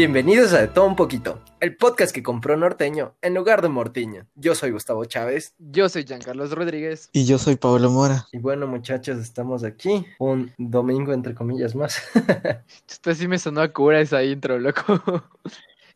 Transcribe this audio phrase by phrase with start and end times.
[0.00, 4.26] Bienvenidos a De Todo Un Poquito, el podcast que compró Norteño en lugar de Mortiño.
[4.34, 5.54] Yo soy Gustavo Chávez.
[5.58, 7.10] Yo soy Giancarlos Rodríguez.
[7.12, 8.26] Y yo soy Pablo Mora.
[8.32, 12.02] Y bueno, muchachos, estamos aquí un domingo, entre comillas, más.
[12.88, 15.02] Esto sí me sonó a cura esa intro, loco.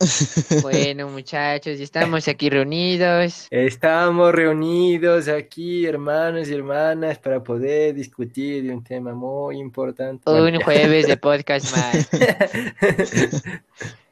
[0.63, 3.47] Bueno, muchachos, estamos aquí reunidos.
[3.51, 10.31] Estamos reunidos aquí, hermanos y hermanas, para poder discutir de un tema muy importante.
[10.31, 12.11] Un jueves de podcast más.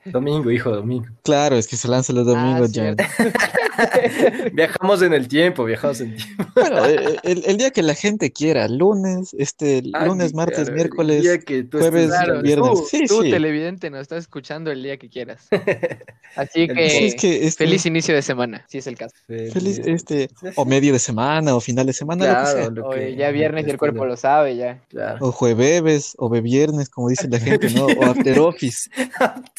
[0.05, 1.07] Domingo, hijo, domingo.
[1.23, 4.51] Claro, es que se lanza los domingos Ah, ya.
[4.53, 6.45] viajamos en el tiempo, viajamos en el tiempo.
[6.55, 10.75] Bueno, eh, el, el día que la gente quiera, lunes, este, Ah, lunes, martes, claro,
[10.75, 12.71] miércoles, que tú jueves, estés- Claro, viernes.
[12.73, 13.31] tú, Sí, tú, sí.
[13.31, 15.47] televidente, nos estás escuchando el día que quieras.
[16.37, 19.15] Así que, Sí, es que este, feliz inicio de semana, si es el caso.
[19.27, 22.71] feliz, este, o medio de semana, o final de semana, lo que sea.
[22.71, 24.83] Lo que- ya viernes y el cuerpo lo sabe, ya.
[24.89, 25.19] Claro.
[25.21, 27.87] O jueves, o viernes, como dice la gente, ¿no?
[27.87, 28.91] O after office,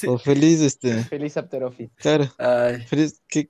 [0.08, 1.92] o feliz, este, Feliz after office.
[1.98, 3.50] claro, Ay, feliz, que,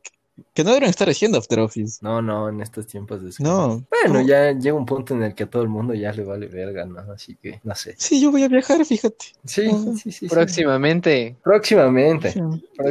[0.53, 1.99] que no deben estar haciendo after office.
[2.01, 3.51] no, no, en estos tiempos de escuela.
[3.51, 3.67] No.
[3.89, 4.21] Bueno, ¿cómo?
[4.27, 6.85] ya llega un punto en el que a todo el mundo ya le vale verga,
[6.85, 6.99] ¿no?
[7.13, 7.93] Así que, no sé.
[7.97, 9.25] Sí, yo voy a viajar, fíjate.
[9.45, 10.11] Sí, sí, sí.
[10.11, 10.27] sí.
[10.27, 11.35] Próximamente.
[11.43, 12.31] Próximamente.
[12.31, 12.39] Sí.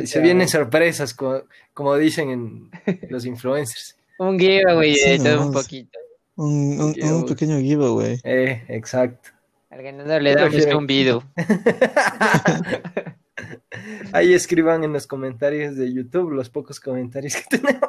[0.06, 2.70] Se vienen sorpresas, co- como, dicen en
[3.10, 3.96] los influencers.
[4.18, 5.98] Un giveaway Sí, de todo no, un poquito.
[6.36, 7.14] Un, un, Giveaway.
[7.22, 8.20] un pequeño giveaway.
[8.24, 9.30] Eh, exacto.
[9.70, 11.22] Al ganador le damos un video.
[14.12, 17.88] Ahí escriban en los comentarios de YouTube, los pocos comentarios que tenemos,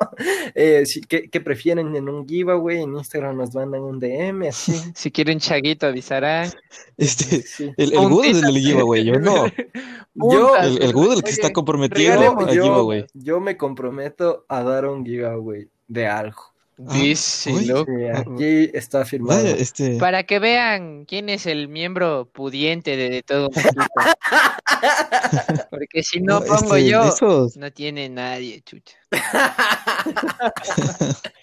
[0.55, 4.73] eh, si, que, que prefieren en un giveaway, en Instagram nos mandan un DM, así.
[4.95, 6.49] Si quieren Chaguito avisará.
[6.97, 7.71] Este, Sí.
[7.77, 8.41] el, el teaser.
[8.45, 9.45] del giveaway, yo no.
[10.15, 13.05] Yo- El, el Google que Oye, se está comprometido al yo, giveaway.
[13.13, 16.52] yo me comprometo a dar un giveaway de algo.
[16.87, 17.85] Ah, Díselo.
[17.85, 19.43] Sí, aquí está firmado.
[19.43, 19.97] Vaya, este.
[19.97, 23.49] Para que vean quién es el miembro pudiente de, de todo.
[25.69, 27.15] Porque si no, pongo este, yo,
[27.55, 28.97] no tiene nadie, chucha.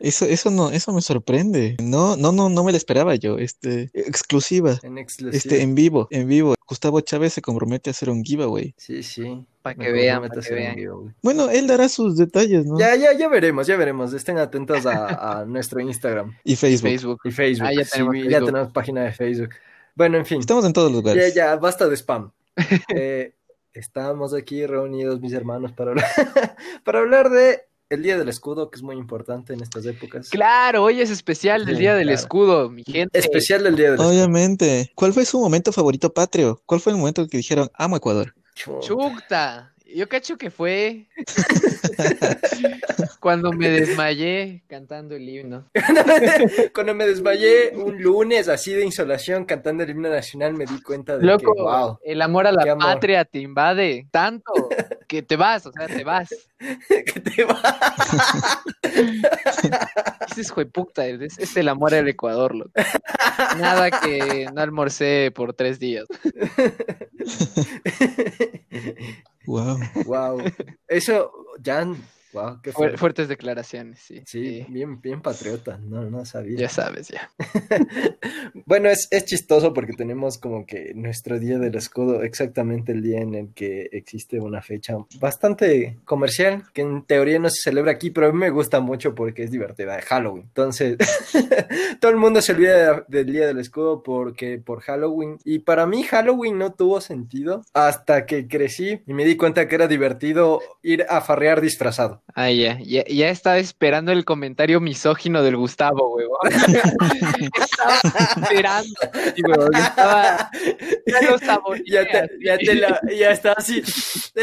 [0.00, 1.76] eso, eso no, eso me sorprende.
[1.82, 3.38] No, no, no, no me lo esperaba yo.
[3.38, 4.78] Este, exclusiva.
[4.82, 5.36] En exclusiva.
[5.36, 6.54] Este, en vivo, en vivo.
[6.66, 8.74] Gustavo Chávez se compromete a hacer un giveaway.
[8.76, 9.44] Sí, sí.
[9.62, 10.74] Para que vean, para que vean.
[10.76, 11.12] giveaway.
[11.22, 12.78] Bueno, él dará sus detalles, ¿no?
[12.78, 14.12] Ya, ya, ya veremos, ya veremos.
[14.12, 16.88] Estén atentos a, a nuestro Instagram Y Facebook.
[16.90, 17.20] Facebook.
[17.24, 17.66] y Facebook.
[17.68, 19.50] Ah, ya Sí, tenemos ya tenemos página de Facebook.
[19.96, 20.40] Bueno, en fin.
[20.40, 21.34] Estamos en todos los Ya, lugares.
[21.34, 22.30] ya, basta de spam.
[22.94, 23.34] Eh,
[23.72, 26.06] estamos aquí reunidos, mis hermanos, para hablar,
[26.84, 30.30] para hablar de el Día del Escudo, que es muy importante en estas épocas.
[30.30, 32.18] Claro, hoy es especial del Sí, Día del claro.
[32.18, 33.18] Escudo, mi gente.
[33.18, 34.10] Especial del Día del Escudo.
[34.10, 34.92] Obviamente.
[34.94, 36.62] ¿Cuál fue su momento favorito patrio?
[36.66, 38.32] ¿Cuál fue el momento en que dijeron, amo Ecuador?
[38.54, 39.74] Chuta.
[39.92, 41.08] Yo cacho que fue
[43.20, 45.68] cuando me desmayé cantando el himno.
[46.72, 51.18] Cuando me desmayé un lunes así de insolación cantando el himno nacional, me di cuenta
[51.18, 52.78] de Loco, que, wow, el amor a la amor.
[52.78, 54.52] patria te invade tanto
[55.10, 56.28] que te vas, o sea, te vas.
[56.88, 57.60] que te va.
[60.30, 62.70] Ese es jueputa, es, es el amor al Ecuador, loco.
[63.58, 66.06] Nada que no almorcé por tres días.
[69.46, 69.80] Wow.
[70.04, 70.42] wow.
[70.86, 71.32] Eso,
[71.64, 71.96] Jan,
[72.32, 72.96] wow, qué Fuer- fuerte.
[72.98, 74.22] fuertes declaraciones, sí.
[74.26, 76.58] Sí, bien, bien patriota, no, no sabía.
[76.58, 77.30] Ya sabes, ya.
[78.66, 83.20] Bueno, es, es chistoso porque tenemos como que nuestro día del escudo, exactamente el día
[83.20, 88.10] en el que existe una fecha bastante comercial, que en teoría no se celebra aquí,
[88.10, 90.44] pero a mí me gusta mucho porque es divertida, de Halloween.
[90.44, 90.96] Entonces,
[92.00, 95.38] todo el mundo se olvida de- del día del escudo porque por Halloween.
[95.44, 99.74] Y para mí Halloween no tuvo sentido hasta que crecí y me di cuenta que
[99.74, 102.22] era divertido ir a farrear disfrazado.
[102.34, 106.38] Ah, ya, ya, ya estaba esperando el comentario misógino del Gustavo, huevón.
[107.60, 107.94] estaba
[108.42, 108.88] esperando,
[109.34, 110.50] sí, huevón, estaba,
[111.06, 111.38] ya lo
[111.86, 112.34] Ya, te, así.
[112.44, 113.82] ya, te la, ya está así.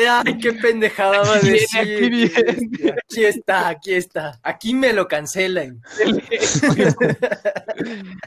[0.09, 1.79] Ay, qué pendejada va a Viene, decir.
[1.79, 2.95] aquí viene.
[3.09, 4.39] Aquí está, aquí está.
[4.43, 5.81] Aquí me lo cancelan.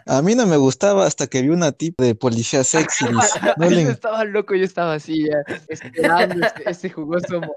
[0.07, 3.05] A mí no me gustaba hasta que vi una tip de policía sexy.
[3.07, 3.21] No,
[3.65, 7.55] Yo le- estaba loco, yo estaba así ya, esperando este, este jugoso momento.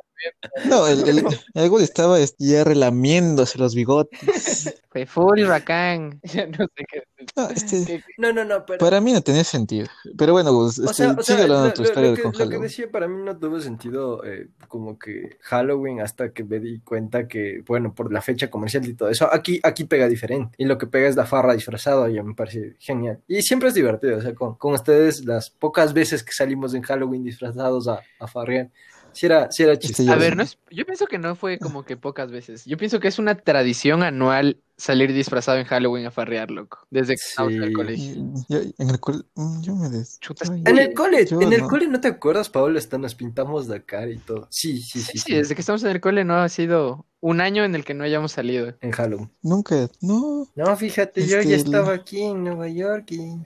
[0.65, 4.19] no, el, el, el estaba ya relamiéndose los bigotes.
[4.89, 6.19] Fue full bacán.
[6.33, 7.03] Ya no sé qué
[7.35, 8.79] No, este, No, no, no, pero.
[8.79, 9.87] para mí no tenía sentido.
[10.17, 12.21] Pero bueno, pues, o este, sea, o sea, sigue hablando lo, tu historia lo que,
[12.23, 12.61] con lo que Halloween.
[12.61, 17.27] decía para mí no tuvo sentido eh, como que Halloween hasta que me di cuenta
[17.27, 20.55] que, bueno, por la fecha comercial y todo eso, aquí, aquí pega diferente.
[20.57, 23.19] Y lo que pega es la farra disfrazado, y me parece genial.
[23.27, 26.81] Y siempre es divertido, o sea, con, con ustedes las pocas veces que salimos en
[26.83, 28.69] Halloween disfrazados a, a farrear,
[29.13, 30.07] Sí era, sí era Este, chistoso.
[30.07, 32.65] yo- A ver, no es- yo pienso que no fue como que pocas veces.
[32.65, 36.79] Yo pienso que es una tradición anual salir disfrazado en Halloween a farrear, loco.
[36.89, 37.73] Desde que estamos en el Sí.
[37.73, 38.13] colegio.
[38.15, 40.19] Y- yo- en el cole, mm, yo me des...
[40.19, 41.67] Chuta, ay, En el cole, yo en el no.
[41.67, 42.77] cole, ¿no te acuerdas, Pablo?
[42.79, 44.47] Hasta nos pintamos la cara y todo.
[44.49, 45.01] Sí, sí, sí.
[45.01, 45.35] Sí, sí, sí.
[45.35, 48.03] desde que estamos en el cole no ha sido un año en el que no
[48.03, 48.73] hayamos salido.
[48.81, 49.31] En Halloween.
[49.43, 50.47] Nunca, no.
[50.55, 53.37] No, fíjate, yo Este, ya el- estaba aquí en Nueva York y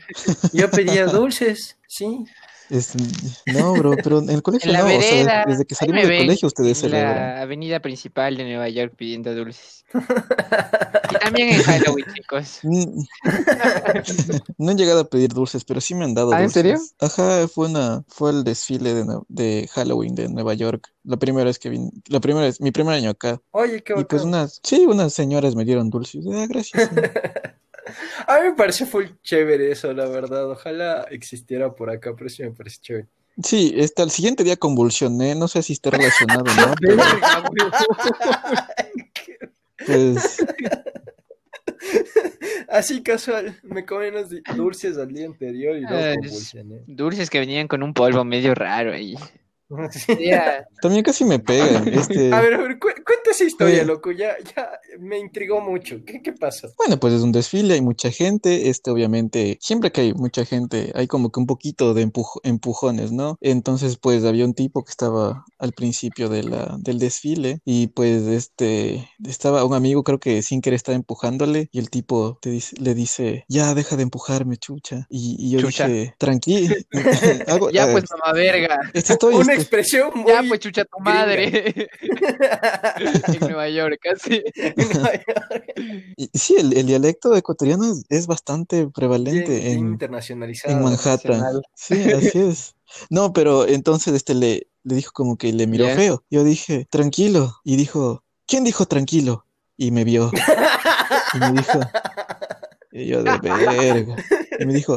[0.54, 2.26] yo pedía dulces, sí.
[2.70, 2.98] Este,
[3.46, 6.18] no, bro, pero en el colegio En la no, o sea, desde que salimos del
[6.18, 7.16] colegio ustedes en celebran.
[7.16, 9.86] la avenida principal de Nueva York pidiendo dulces.
[11.10, 12.60] y también en Halloween, chicos.
[14.58, 16.64] No han llegado a pedir dulces, pero sí me han dado ¿Ah, en dulces.
[16.64, 16.80] serio?
[17.00, 20.92] Ajá, fue una, fue el desfile de, de Halloween de Nueva York.
[21.04, 23.42] La primera vez que vine, la primera vez, mi primer año acá.
[23.52, 24.28] Oye, qué Y pues bacán.
[24.28, 26.26] unas, sí, unas señoras me dieron dulces.
[26.34, 26.90] Ah, gracias.
[28.28, 30.50] A mí me parece full chévere eso, la verdad.
[30.50, 33.08] Ojalá existiera por acá, pero sí me parece chévere.
[33.44, 36.74] Sí, este, al siguiente día convulsioné, no sé si está relacionado, ¿no?
[39.86, 40.44] Pero pues,
[42.68, 46.82] Así casual, me comí unos dulces al día anterior y luego convulsioné.
[46.88, 49.16] Dulces que venían con un polvo medio raro ahí.
[50.82, 51.88] También casi me pegan.
[51.98, 54.12] Este, A ver, a ver, cu- cuenta esa historia, loco.
[54.12, 54.70] Ya, ya
[55.00, 55.98] me intrigó mucho.
[56.06, 56.70] ¿Qué, qué pasó?
[56.78, 60.92] Bueno, pues es un desfile, hay mucha gente, este, obviamente, siempre que hay mucha gente,
[60.96, 63.38] hay como que un poquito de empuj- empujones, ¿no?
[63.42, 68.24] Entonces, pues había un tipo que estaba al principio de la, del desfile y pues
[68.24, 72.76] este, estaba un amigo, creo que sin querer estaba empujándole y el tipo te dice,
[72.80, 75.08] le dice, ya deja de empujarme, chucha.
[75.10, 75.88] Y, y yo Chucha.
[75.88, 76.76] dije, tranquilo.
[77.48, 78.80] hago- Ya pues, mamá verga.
[78.94, 80.32] este estoy, este- expresión muy...
[80.32, 81.90] Ya pues, chucha tu madre.
[82.02, 84.44] en Nueva York, casi.
[86.18, 90.76] y- sí, el, el dialecto ecuatoriano es, es bastante prevalente en, internacionalizado.
[90.76, 91.32] En Manhattan.
[91.32, 91.62] nacional.
[91.76, 92.76] Sí, así es.
[93.10, 96.24] No, pero entonces este le, le dijo como que le miró feo.
[96.30, 97.58] Yo dije, tranquilo.
[97.64, 99.46] Y dijo, ¿quién dijo tranquilo?
[99.78, 100.32] Y me vio.
[101.34, 101.80] Y me dijo,
[102.92, 104.16] y yo de verga.
[104.60, 104.96] Y me dijo,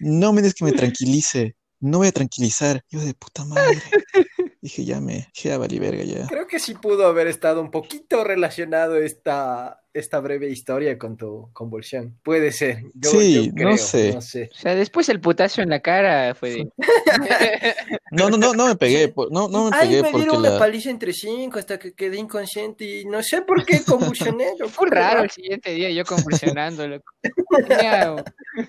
[0.00, 1.54] no me des que me tranquilice.
[1.86, 2.82] No voy a tranquilizar.
[2.90, 3.80] Yo de puta madre.
[4.60, 6.26] Dije, ya me, dije, ya verga ya.
[6.26, 11.48] Creo que sí pudo haber estado un poquito relacionado esta, esta breve historia con tu
[11.52, 12.16] convulsión.
[12.22, 12.82] Puede ser.
[12.94, 14.12] Yo, Sí, yo no sé.
[14.14, 14.50] No sé.
[14.52, 16.68] O sea, después el putazo en la cara fue de...
[18.12, 19.08] No, no, no, no me pegué.
[19.08, 20.58] por- No, no me Ay, pegué me porque dieron una la...
[20.58, 24.46] paliza entre cinco hasta que quedé inconsciente y no sé por qué convulsioné.
[24.58, 24.70] loco.
[24.72, 27.12] Fue raro el siguiente día yo convulsionando, loco.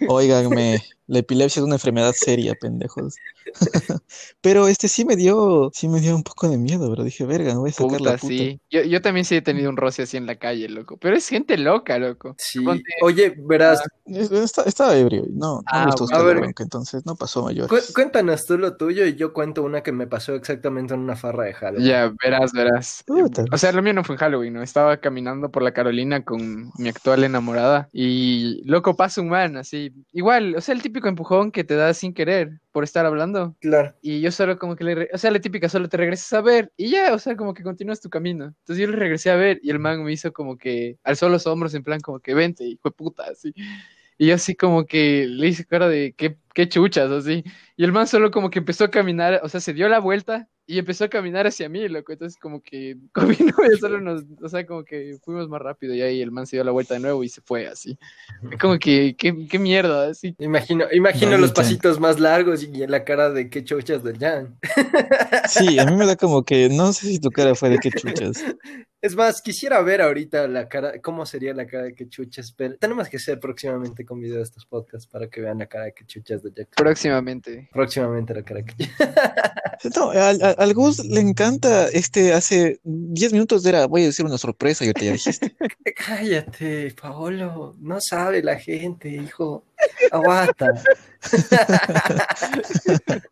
[0.07, 3.15] Óiganme, la epilepsia es una enfermedad seria, pendejos.
[4.41, 7.53] Pero este sí me dio, sí me dio un poco de miedo, pero dije, verga,
[7.53, 8.33] no voy a sacar la Puta, puta.
[8.33, 8.59] sí.
[8.69, 10.97] Yo, yo también sí he tenido un roce así en la calle, loco.
[10.97, 12.35] Pero es gente loca, loco.
[12.37, 12.59] Sí.
[12.63, 16.05] Ponte- Oye, verás, Es- Esta- Estaba ebrio, no, no Ah, me gustó bueno.
[16.05, 16.37] usted A la ver.
[16.37, 17.67] bronca, entonces no pasó mayor.
[17.67, 21.15] cu- cuéntanos tú lo tuyo y yo cuento una que me pasó exactamente en una
[21.17, 21.85] farra de Halloween.
[21.87, 23.03] Ya, verás, verás.
[23.05, 23.43] Puta.
[23.51, 24.61] O sea, lo mío no fue en Halloween, ¿no?
[24.63, 29.91] Estaba caminando por la Carolina con mi actual enamorada y loco pasa un man, así.
[30.13, 33.55] Igual, o sea, el típico empujón que te da sin querer por estar hablando.
[33.59, 33.95] Claro.
[34.03, 36.41] Y yo solo como que le, re- o sea, la típica, solo te regresas a
[36.41, 38.45] ver y ya, o sea, como que continúas tu camino.
[38.45, 41.47] Entonces yo le regresé a ver y el man me hizo como que alzó los
[41.47, 43.51] hombros en plan como que vente, hijo de puta, así.
[44.19, 47.43] Y yo así como que le hice cara de qué, qué chuchas, así.
[47.75, 50.47] Y el man solo como que empezó a caminar, o sea, se dio la vuelta
[50.69, 52.11] y empezó a caminar hacia mí, loco.
[52.11, 55.95] Entonces como que con mi novia solo nos, o sea, como que fuimos más rápido
[55.95, 57.97] y ahí el man se dio la vuelta de nuevo y se fue así.
[58.59, 60.35] Como que, qué, qué mierda, así.
[60.39, 61.55] Imagino, imagino los Jan.
[61.55, 64.59] pasitos más largos y en la cara de qué chochas del Jan.
[65.47, 67.89] Sí, a mí me da como que, no sé si tu cara fue de qué
[67.91, 68.43] chuchas.
[69.07, 72.75] Es más, quisiera ver ahorita la cara, cómo sería la cara de que chuchas, pero
[72.75, 75.93] tenemos que hacer próximamente con video de estos podcasts para que vean la cara de
[75.93, 76.75] que chuchas de Jack.
[76.75, 77.69] Próximamente.
[77.71, 78.89] Próximamente la cara de que
[79.95, 84.83] No, al, Gus le encanta, este, hace 10 minutos era, voy a decir una sorpresa
[84.83, 85.55] y ahorita ya dijiste.
[86.05, 89.63] Cállate, Paolo, no sabe la gente, hijo.
[90.11, 90.67] Aguanta.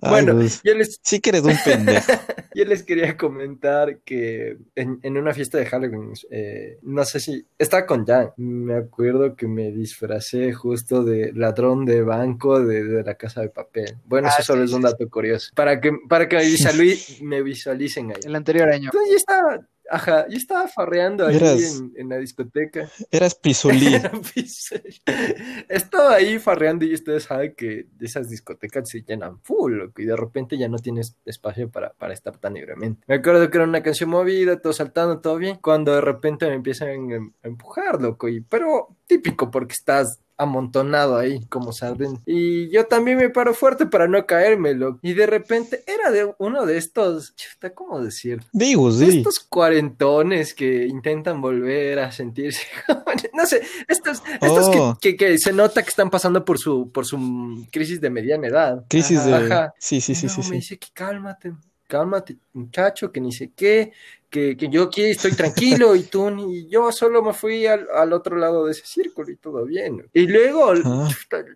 [0.00, 2.06] Bueno, yo les, sí que eres un pendejo.
[2.54, 7.46] yo les quería comentar que en, en una fiesta de Halloween, eh, no sé si
[7.58, 13.02] estaba con Jan, me acuerdo que me disfracé justo de ladrón de banco de, de
[13.04, 13.96] la casa de papel.
[14.04, 15.50] Bueno, Ah, eso solo sí, es un sí, dato curioso.
[15.54, 18.20] Para que, para que me, visuali- me visualicen ahí.
[18.24, 18.90] El anterior año.
[18.92, 19.60] Entonces yo estaba,
[19.94, 22.88] ajá, yo estaba farreando ahí Eras- en, en la discoteca.
[23.10, 23.94] Eras pisolí.
[25.68, 30.16] Estaba ahí farreando y ustedes saben que esas discotecas se llenan full, loco, y de
[30.16, 33.02] repente ya no tienes espacio para, para estar tan libremente.
[33.06, 36.54] Me acuerdo que era una canción movida, todo saltando, todo bien, cuando de repente me
[36.54, 42.18] empiezan a em- a empujar, loco, y, pero típico porque estás amontonado ahí como sardín.
[42.26, 44.98] Y yo también me paro fuerte para no caérmelo.
[45.02, 48.40] Y de repente era de uno de estos, chuta, ¿cómo decir?
[48.52, 49.18] Digo, De sí.
[49.18, 53.30] estos cuarentones que intentan volver a sentirse jóvenes.
[53.32, 54.98] No sé, estos, estos que- Oh.
[55.00, 58.84] que, que se nota que están pasando por su, por su crisis de mediana edad.
[58.88, 59.34] Crisis de...
[59.34, 59.74] Ajá.
[59.78, 60.54] Sí, sí, sí, sí, luego me sí.
[60.56, 61.52] dice que cálmate,
[61.86, 63.92] cálmate, muchacho, que ni sé qué,
[64.30, 67.86] que, que yo aquí estoy tranquilo y tú ni y yo solo me fui al,
[67.94, 70.08] al otro lado de ese círculo y todo bien.
[70.12, 71.08] Y luego, Ah.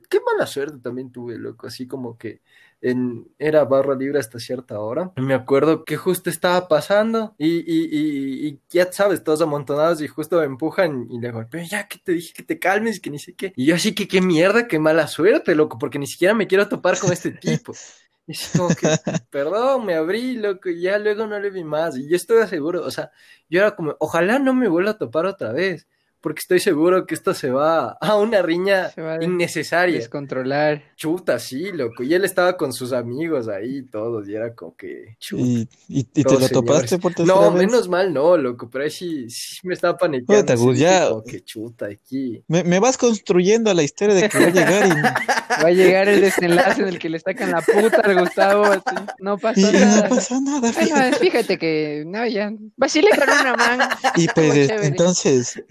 [0.09, 2.41] qué mala suerte también tuve, loco, así como que
[2.81, 5.11] en, era barra libre hasta cierta hora.
[5.17, 10.07] Me acuerdo que justo estaba pasando y, y, y, y ya sabes, todos amontonados y
[10.07, 13.19] justo me empujan y le golpeo, ya que te dije que te calmes, que ni
[13.19, 13.53] sé qué.
[13.57, 16.69] Y yo así que qué mierda, qué mala suerte, loco, porque ni siquiera me quiero
[16.69, 17.73] topar con este tipo.
[18.29, 18.87] Y así como que,
[19.31, 21.97] perdón, me abrí, loco, y ya luego no le vi más.
[21.97, 23.11] Y yo estoy seguro, o sea,
[23.49, 25.89] yo era como, ojalá no me vuelva a topar otra vez,
[26.21, 29.97] porque estoy seguro que esto se va a una riña Se va a innecesaria.
[29.99, 30.83] Descontrolar.
[30.97, 32.03] Chuta, sí, loco.
[32.03, 35.43] Y él estaba con sus amigos ahí, todos, y era como que, chuta.
[35.43, 36.53] ¿Y, y, y te lo señores.
[36.53, 37.67] topaste por tercera No, vez?
[37.67, 39.97] menos mal no, loco, pero ahí sí, sí me estaba
[40.65, 42.43] Gus, dije ya- como que chuta aquí.
[42.49, 44.91] Me, me vas construyendo la historia de que va a llegar y,
[45.65, 48.65] Va a llegar el desenlace en el que le sacan la puta al Gustavo.
[48.65, 48.81] así.
[49.19, 50.09] No pasó y no nada.
[50.09, 50.61] pasa nada.
[50.73, 51.17] Bueno, fíjate.
[51.19, 52.53] fíjate que, no, ya.
[52.77, 53.81] Vacilé con una man.
[54.17, 55.63] Y pues entonces,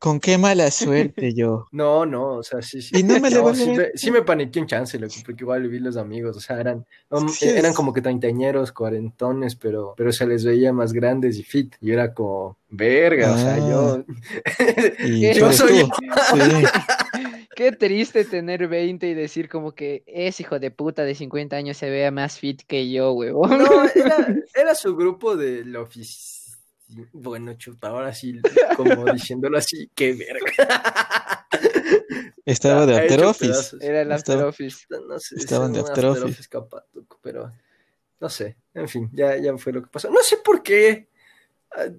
[0.00, 1.66] con qué mala suerte yo.
[1.72, 2.98] No, no, o sea, sí, sí.
[2.98, 5.44] Y no me le va a sí, me, sí me paniqué un chance, loco, porque
[5.44, 9.94] igual vi los amigos, o sea, eran, um, sí eran como que treintañeros, cuarentones, pero,
[9.96, 11.74] pero se les veía más grandes y fit.
[11.80, 13.58] Y era como, verga, o sea, Ah.
[13.58, 14.04] yo.
[15.04, 15.88] Y Yo soy.
[17.54, 21.76] Qué triste tener 20 y decir como que ese hijo de puta de 50 años
[21.76, 23.58] se vea más fit que yo, huevón.
[23.58, 26.41] No, era, era su grupo de la oficina.
[27.12, 28.40] Bueno, chuta, ahora sí,
[28.76, 31.46] como diciéndolo así, qué verga.
[32.44, 33.76] Estaba de after office.
[33.80, 34.86] Era el after Estaba- office.
[35.08, 36.48] No sé, Estaban de after office.
[36.48, 36.84] capaz,
[37.22, 37.52] pero
[38.20, 40.10] no sé, en fin, ya, ya fue lo que pasó.
[40.10, 41.08] No sé por qué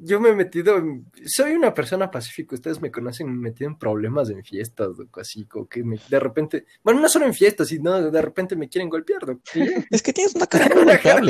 [0.01, 3.69] yo me he metido, en- soy una persona pacífica, ustedes me conocen, me he metido
[3.69, 7.33] en problemas en fiestas, loco, así como que me- de repente, bueno, no solo en
[7.33, 9.41] fiestas, sino de repente me quieren golpear, loco.
[9.55, 9.63] ya.
[9.91, 10.69] Es que tienes una cara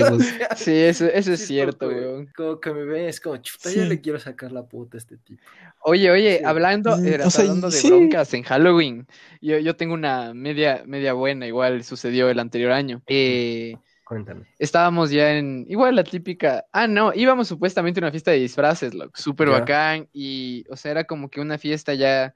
[0.09, 0.25] Gus.
[0.57, 2.29] Sí, eso, eso es Sí, cierto, como que- weón.
[2.35, 3.87] Como que me ven, es como, chuta, yo Sí.
[3.89, 5.41] le quiero sacar la puta a este tipo.
[5.81, 6.43] Oye, oye, Sí.
[6.45, 7.87] hablando, Mm, eras o sea, hablando de sí.
[7.89, 9.07] broncas en Halloween,
[9.41, 13.01] yo, yo tengo una media, media buena, igual sucedió el anterior año.
[13.07, 13.75] Eh,
[14.13, 14.45] Cuéntame.
[14.59, 18.93] estábamos ya en, igual la típica, ah, no, íbamos supuestamente a una fiesta de disfraces,
[18.93, 19.51] loco, súper Ya.
[19.51, 22.33] bacán, y, o sea, era como que una fiesta ya,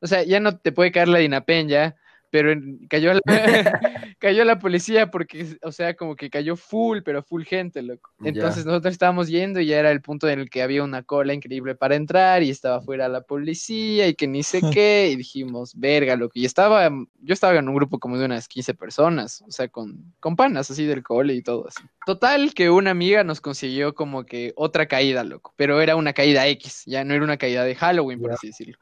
[0.00, 1.96] o sea, ya no te puede caer la DINAPEN ya,
[2.30, 3.20] pero en- cayó la,
[4.18, 8.10] cayó la policía porque, o sea, como que cayó full, pero full gente, loco.
[8.20, 8.28] Ya.
[8.28, 11.34] Entonces nosotros estábamos yendo y ya era el punto en el que había una cola
[11.34, 15.72] increíble para entrar y estaba fuera la policía y que ni sé qué, y dijimos,
[15.78, 16.32] verga, loco.
[16.34, 20.14] Y estaba, yo estaba en un grupo como de unas 15 personas, o sea, con,
[20.20, 21.82] con panas así del cole y todo así.
[22.06, 26.46] Total, que una amiga nos consiguió como que otra caída, loco, pero era una caída
[26.48, 28.34] X, ya no era una caída de Halloween, por Ya.
[28.34, 28.78] así decirlo.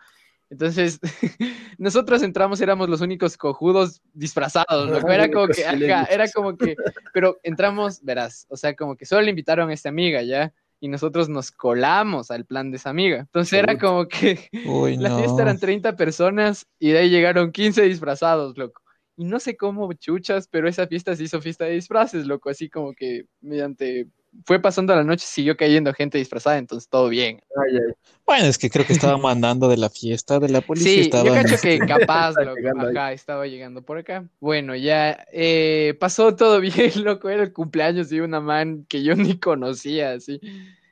[0.51, 0.99] Entonces,
[1.79, 5.11] nosotros entramos, éramos los únicos cojudos disfrazados, loco.
[5.11, 6.75] Era como que, ajá, era como que,
[7.13, 10.53] pero entramos, verás, o sea, como que solo le invitaron a esta amiga, ¿ya?
[10.81, 13.19] Y nosotros nos colamos al plan de esa amiga.
[13.19, 15.19] Entonces era como que Uy, la no.
[15.19, 18.81] fiesta eran 30 personas y de ahí llegaron 15 disfrazados, loco.
[19.17, 22.51] Y no sé cómo chuchas, pero esa fiesta se hizo fiesta de disfraces, loco.
[22.51, 24.07] Así como que mediante
[24.45, 27.43] fue pasando la noche, siguió cayendo gente disfrazada, entonces todo bien.
[27.57, 27.95] Ay, ay.
[28.27, 30.93] Bueno, es que creo que estaban mandando de la fiesta de la policía.
[30.93, 32.99] Sí, estaban, yo cacho que capaz, loco.
[33.11, 34.29] estaba llegando por acá.
[34.41, 37.29] Bueno, ya eh, pasó todo bien, loco.
[37.29, 40.41] Era el cumpleaños de una man que yo ni conocía, así.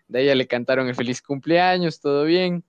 [0.09, 2.65] De ella le cantaron el feliz cumpleaños, todo bien.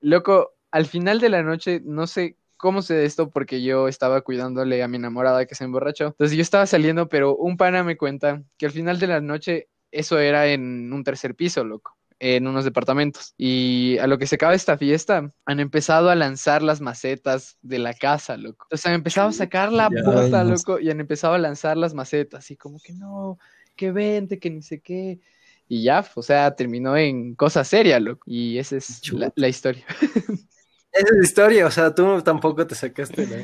[0.00, 4.82] Loco, al final de la noche, no sé cómo sé esto porque yo estaba cuidándole
[4.82, 6.06] a mi enamorada que se emborrachó.
[6.06, 9.68] Entonces yo estaba saliendo, pero un pana me cuenta que al final de la noche
[9.94, 13.34] eso era en un tercer piso, loco en unos departamentos.
[13.36, 17.78] Y a lo que se acaba esta fiesta, han empezado a lanzar las macetas de
[17.78, 18.66] la casa, loco.
[18.66, 20.02] Entonces han empezado a sacar la Ya.
[20.02, 23.38] puta, Ay, loco, y han empezado a lanzar las macetas, y como que no,
[23.76, 25.20] que vente, que ni sé qué.
[25.68, 28.22] Y ya, o sea, terminó en cosa seria, loco.
[28.26, 29.84] Y esa es la, la historia.
[30.94, 33.34] Esa es la historia, o sea, tú tampoco te sacaste, ¿no?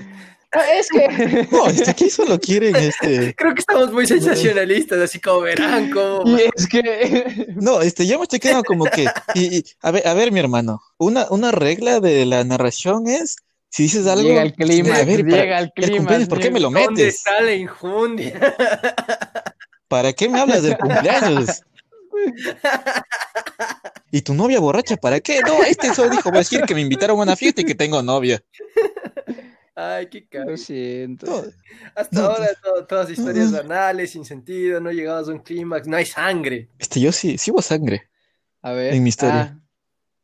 [0.53, 1.49] Es que...
[1.53, 3.35] No, este, aquí solo quieren, este...
[3.39, 6.23] Creo que estamos muy sensacionalistas, así como verán cómo...
[6.39, 7.47] Y es que...
[7.57, 9.07] No, este, yo me estoy quedando como que...
[9.35, 13.37] Y, y, a ver, a ver, mi hermano, una, una regla de la narración es,
[13.69, 14.29] si dices algo...
[14.29, 15.97] llega el clima, a ver, llega el el clima.
[15.99, 17.15] cumpleaños, ¿por qué me lo ¿Dónde metes?
[17.17, 18.57] está la injundia?
[19.89, 21.63] ¿Para qué me hablas del cumpleaños?
[24.13, 25.41] ¿Y tu novia borracha para qué?
[25.41, 27.75] No, este solo dijo, voy a decir que me invitaron a una fiesta y que
[27.75, 28.43] tengo novia.
[29.83, 30.57] Ay, qué Lo caro.
[30.57, 31.27] siento.
[31.27, 31.43] No,
[31.95, 33.55] Hasta No, ahora todo- todas historias Mm.
[33.55, 36.69] banales, sin sentido, no llegabas a un clímax, no hay sangre.
[36.79, 38.11] este, yo sí, sí hubo sangre.
[38.63, 38.93] A ver.
[38.95, 39.57] En mi historia.
[39.57, 39.61] Ah,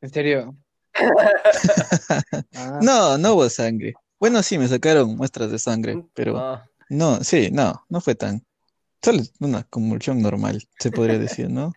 [0.03, 0.57] ¿en serio?
[2.55, 3.95] Ah, No, no hubo sangre.
[4.19, 8.45] Bueno, sí, me sacaron muestras de sangre, pero Ah, no, sí, no, no fue tan.
[9.03, 11.73] Solo una convulsión normal, se podría decir, ¿no?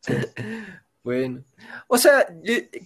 [0.00, 0.12] Sí.
[1.02, 1.44] bueno.
[1.88, 2.26] O sea,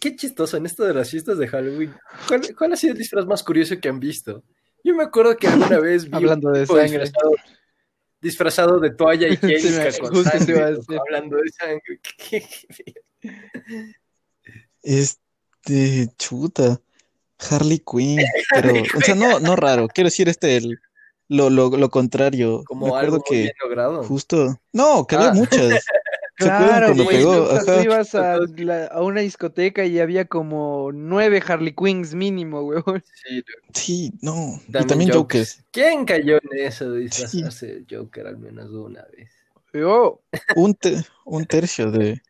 [0.00, 1.94] qué chistoso en esto de las fiestas de Halloween.
[2.28, 4.42] ¿Cuál, cuál ha sido el disfraz más curioso que han visto?
[4.84, 6.82] Yo me acuerdo que alguna vez vi Hablando de sangre.
[7.00, 7.30] disfrazado,
[8.20, 10.62] disfrazado de toalla higiénica Sí, con sangre,
[10.98, 12.00] hablando de sangre.
[12.30, 12.46] ¿Qué-
[14.82, 16.80] Este, chuta,
[17.50, 18.20] Harley Quinn,
[18.54, 20.78] pero, o sea, no, no raro, quiero decir este, el,
[21.28, 22.58] lo, lo, lo contrario.
[22.60, 24.04] Me Como acuerdo algo que bien logrado.
[24.04, 25.34] justo, no, que había Ah.
[25.34, 25.84] muchas.
[26.38, 27.22] ¿Se acuerdan Claro, cuando güey,
[27.64, 33.02] tú ibas a, la- a una discoteca y había como nueve Harley Quinns mínimo, weón.
[33.26, 33.44] Sí.
[33.72, 35.54] Sí, no, y También Jokers.
[35.56, 35.64] Jokers.
[35.70, 39.30] ¿Quién cayó en eso de disfrazarse de Joker al menos una vez?
[39.72, 40.22] Yo,
[40.56, 42.20] Un, te- un tercio de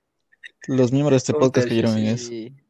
[0.68, 2.46] los miembros de este podcast tercio, cayeron en sí.
[2.46, 2.65] eso.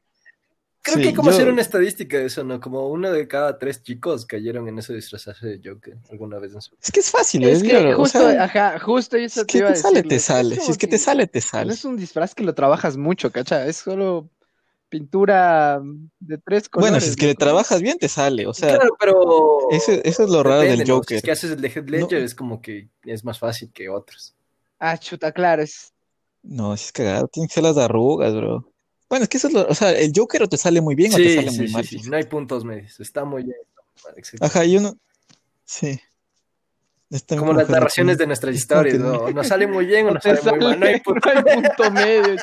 [0.87, 2.61] Creo Sí, que hay como yo- hacer una estadística de eso, ¿no?
[2.61, 6.55] Como uno de cada tres chicos cayeron en eso de disfrazarse de Joker alguna vez
[6.55, 9.16] en su Es que es fácil, Es es que claro, o justo, sea, ajá, justo
[9.16, 10.55] eso es te que iba a te sale, te sale.
[10.55, 11.73] es Si es que te sale, te No sale.
[11.73, 13.66] es un disfraz que lo trabajas mucho, ¿cacha?
[13.66, 14.31] Es solo
[14.88, 15.81] pintura
[16.21, 16.90] de tres colores.
[16.93, 18.47] Bueno, si es que le trabajas bien, te sale.
[18.47, 19.69] O sea, Claro, pero...
[19.73, 20.95] ese- eso es lo raro depende, del ¿no?
[20.95, 21.16] Si Joker.
[21.16, 22.25] es que haces el de Heath Ledger No.
[22.26, 24.35] es como que es más fácil que otros.
[24.78, 25.93] Ah, chuta, claro, es...
[26.43, 28.71] No, si es cagado, tienen que ser las arrugas, bro.
[29.09, 31.13] Bueno, es que eso es lo, o sea, el Joker o te sale muy bien
[31.13, 31.85] o te sale sí, muy sí, mal.
[31.85, 32.99] sí, No hay puntos medios.
[33.01, 33.57] Está muy bien.
[34.41, 34.97] Ajá, y uno,
[35.65, 36.01] sí.
[37.09, 39.31] Está Como las narraciones de nuestras historias, ¿no?
[39.31, 40.81] Nos sale muy bien o No nos sale muy mal.
[40.81, 41.29] No hay punto.
[41.33, 42.37] no hay punto medio.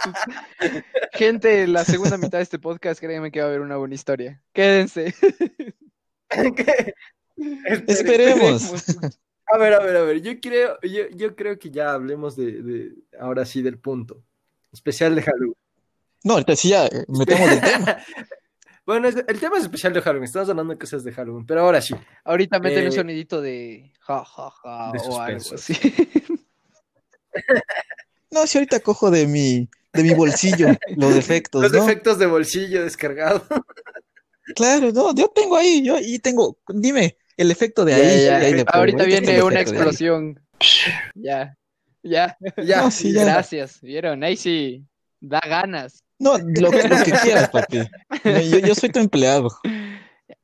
[1.12, 4.42] Gente, la segunda mitad de este podcast, créanme que va a haber una buena historia.
[4.54, 5.14] Quédense.
[7.88, 8.72] Esperemos.
[9.48, 10.22] A ver, a ver, a ver.
[10.22, 14.24] Yo creo, yo, yo creo que ya hablemos de, de- ahora sí del punto.
[14.72, 15.56] Especial de Halloween.
[16.24, 17.98] No, ahorita sí ya eh, metemos el tema.
[18.86, 20.26] Bueno, el tema es especial de Halloween.
[20.26, 21.96] Estamos hablando de cosas de Halloween, pero ahora sí.
[22.26, 25.74] Ahorita meten Eh, un sonidito de ja, ja, ja de o algo así.
[28.30, 31.84] No, si ahorita cojo de mi, de mi bolsillo los defectos, Los ¿no?
[31.84, 33.46] efectos de bolsillo descargado.
[34.56, 38.40] Claro, no, yo tengo ahí, yo ahí tengo, dime, el efecto de Ya, ahí, ya,
[38.40, 40.42] de ahí de polvo, Ahorita viene una explosión.
[41.16, 41.56] Ya,
[42.02, 42.38] ya.
[42.58, 43.24] ya, No, sí, ya.
[43.24, 43.80] Gracias.
[43.82, 44.24] ¿Vieron?
[44.24, 44.84] Ahí sí.
[45.22, 46.03] Da ganas.
[46.20, 47.80] No, lo, que- lo que quieras, papi.
[48.24, 49.50] Yo, yo soy tu empleado.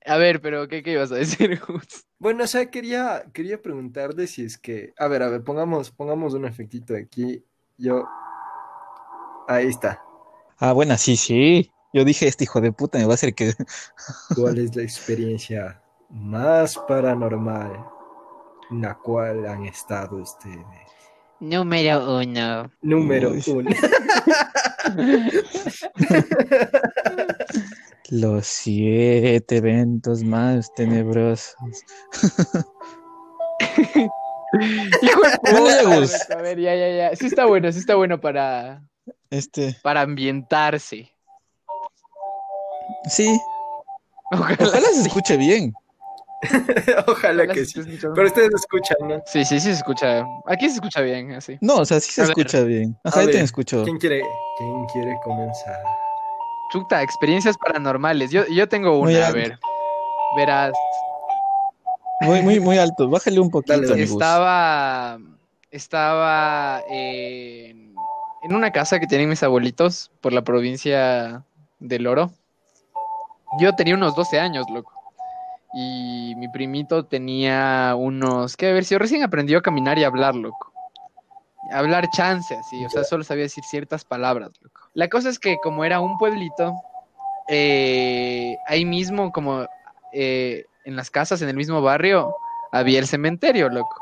[0.05, 2.05] A ver, pero ¿qué, qué ibas a decir, Gus?
[2.17, 4.93] Bueno, o sea, quería, quería preguntarle si es que.
[4.97, 7.43] A ver, a ver, pongamos, pongamos un efectito aquí.
[7.77, 8.05] Yo.
[9.47, 10.01] Ahí está.
[10.57, 11.71] Ah, bueno, sí, sí.
[11.93, 13.53] Yo dije, este hijo de puta me va a hacer que...
[14.35, 17.83] ¿Cuál es la experiencia más paranormal
[18.69, 20.65] en la cual han estado ustedes?
[21.39, 22.69] Número uno.
[22.81, 23.43] Número Uy.
[23.47, 23.69] uno.
[28.09, 31.55] Los siete eventos más tenebrosos.
[35.01, 37.15] Hijo de A ver, ya, ya, ya.
[37.15, 38.81] Sí está bueno, sí está bueno para,
[39.29, 41.13] Este, para ambientarse.
[43.09, 43.39] sí,
[44.31, 45.73] Ojalá, ojalá se escuche bien.
[47.07, 47.81] Ojalá Ojalá que sí.
[48.15, 49.21] Pero ustedes escuchan, ¿no?
[49.25, 50.25] Sí, sí, sí se escucha.
[50.47, 51.57] Aquí se escucha bien, así.
[51.61, 52.31] No, o sea, sí se A ver.
[52.37, 52.97] escucha bien.
[53.03, 53.83] Ajá, yo también escucho.
[53.83, 54.21] ¿Quién quiere,
[54.57, 55.79] quién quiere comenzar?
[56.71, 58.31] Chuta, experiencias paranormales.
[58.31, 59.59] Yo, yo tengo Muy una, a ver.
[60.37, 60.73] Verás,
[62.21, 63.09] Muy, muy, muy alto.
[63.09, 65.17] Bájale un poquito, Dale, estaba,
[65.71, 67.95] estaba en,
[68.43, 71.43] en una casa que tienen mis abuelitos por la provincia
[71.79, 72.31] del Oro.
[73.59, 74.91] Yo tenía unos 12 años, loco.
[75.73, 78.69] Y mi primito tenía unos, ¿qué?
[78.69, 80.73] A ver, si recién aprendió a caminar y a hablar, loco.
[81.71, 84.81] Hablar chance, así, o sea, solo sabía decir ciertas palabras, loco.
[84.93, 86.73] La cosa es que como era un pueblito,
[87.47, 89.67] eh, ahí mismo, como
[90.11, 92.35] eh, en las casas, en el mismo barrio,
[92.71, 94.01] había el cementerio, loco.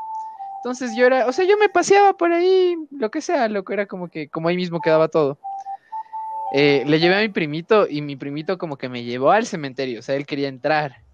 [0.58, 3.86] Entonces yo era, o sea, yo me paseaba por ahí, lo que sea, loco, era
[3.86, 5.38] como que, como ahí mismo quedaba todo.
[6.52, 10.00] Eh, le llevé a mi primito y mi primito como que me llevó al cementerio,
[10.00, 11.07] o sea, él quería entrar.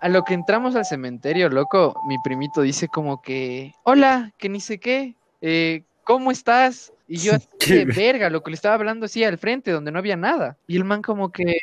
[0.00, 4.60] A lo que entramos al cementerio, loco, mi primito dice como que, hola, que ni
[4.60, 6.92] sé qué, eh, ¿cómo estás?
[7.08, 9.98] Y yo, de ver- verga, lo que le estaba hablando así al frente, donde no
[9.98, 10.56] había nada.
[10.66, 11.58] Y el man como que,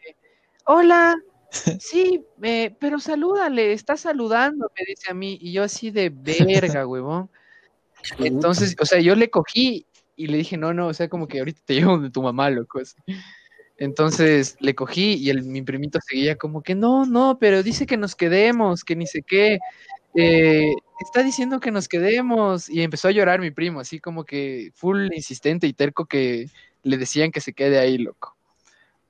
[0.66, 1.16] hola,
[1.80, 5.38] sí, eh, pero salúdale, está saludando, me dice a mí.
[5.40, 7.30] Y yo así de verga, huevón.
[8.18, 11.40] Entonces, o sea, yo le cogí y le dije, no, no, o sea, como que
[11.40, 12.80] ahorita te llevo de tu mamá, loco.
[12.80, 12.96] así.
[13.78, 17.98] Entonces le cogí y el, mi primito seguía como que no, no, pero dice que
[17.98, 19.60] nos quedemos, que ni sé qué.
[20.16, 22.70] Eh, está diciendo que nos quedemos.
[22.70, 26.48] Y empezó a llorar mi primo, así como que full insistente y terco que
[26.84, 28.36] le decían que se quede ahí, loco.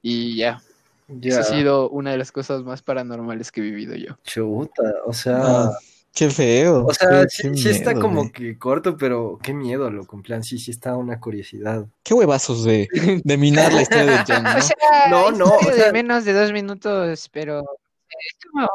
[0.02, 0.62] Y ya,
[1.08, 1.30] Ya.
[1.30, 4.18] esa ha sido una de las cosas más paranormales que he vivido yo.
[4.24, 5.70] Chuta, o sea,
[6.16, 6.86] qué feo.
[6.88, 8.32] o sea, qué- sí, qué sí está miedo, como güey.
[8.32, 11.86] que corto, pero qué miedo, loco, en plan, sí, sí está una curiosidad.
[12.04, 12.88] Qué huevazos de,
[13.24, 14.58] de minar la historia de Jan, ¿no?
[14.58, 14.76] O sea,
[15.10, 18.68] No, no, o sea- de menos de dos minutos, pero es como,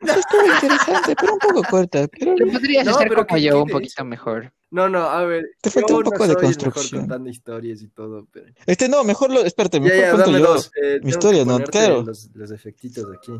[0.00, 2.06] estuvo interesante, pero un poco corta.
[2.08, 4.52] Pero lo podrías No, hacer pero como ¿qué- yo, un poquito mejor.
[4.70, 7.00] No, no, a ver, Te falta un yo no poco de construcción.
[7.00, 8.48] contando historias y todo, pero...
[8.66, 10.46] este no, mejor lo, espérate, Ya, mejor ya, cuento dame yo.
[10.52, 10.70] dos.
[10.82, 11.58] eh, que historia, ¿no?
[11.60, 12.02] Claro.
[12.02, 13.32] Los, los efectitos de aquí.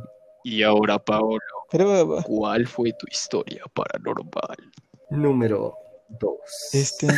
[0.44, 1.38] Y ahora, Paolo,
[1.70, 4.56] Pero ¿cuál fue tu historia paranormal?
[5.10, 5.74] Número
[6.08, 6.38] dos.
[6.72, 7.06] este.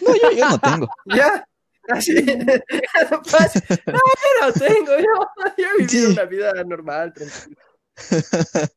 [0.00, 0.88] no, yo, yo no tengo.
[1.06, 1.46] ¿Ya?
[1.88, 2.14] Así.
[2.24, 4.92] no yo no tengo.
[4.98, 6.12] Yo, yo he vivido Sí.
[6.12, 7.56] una vida normal, tranquila.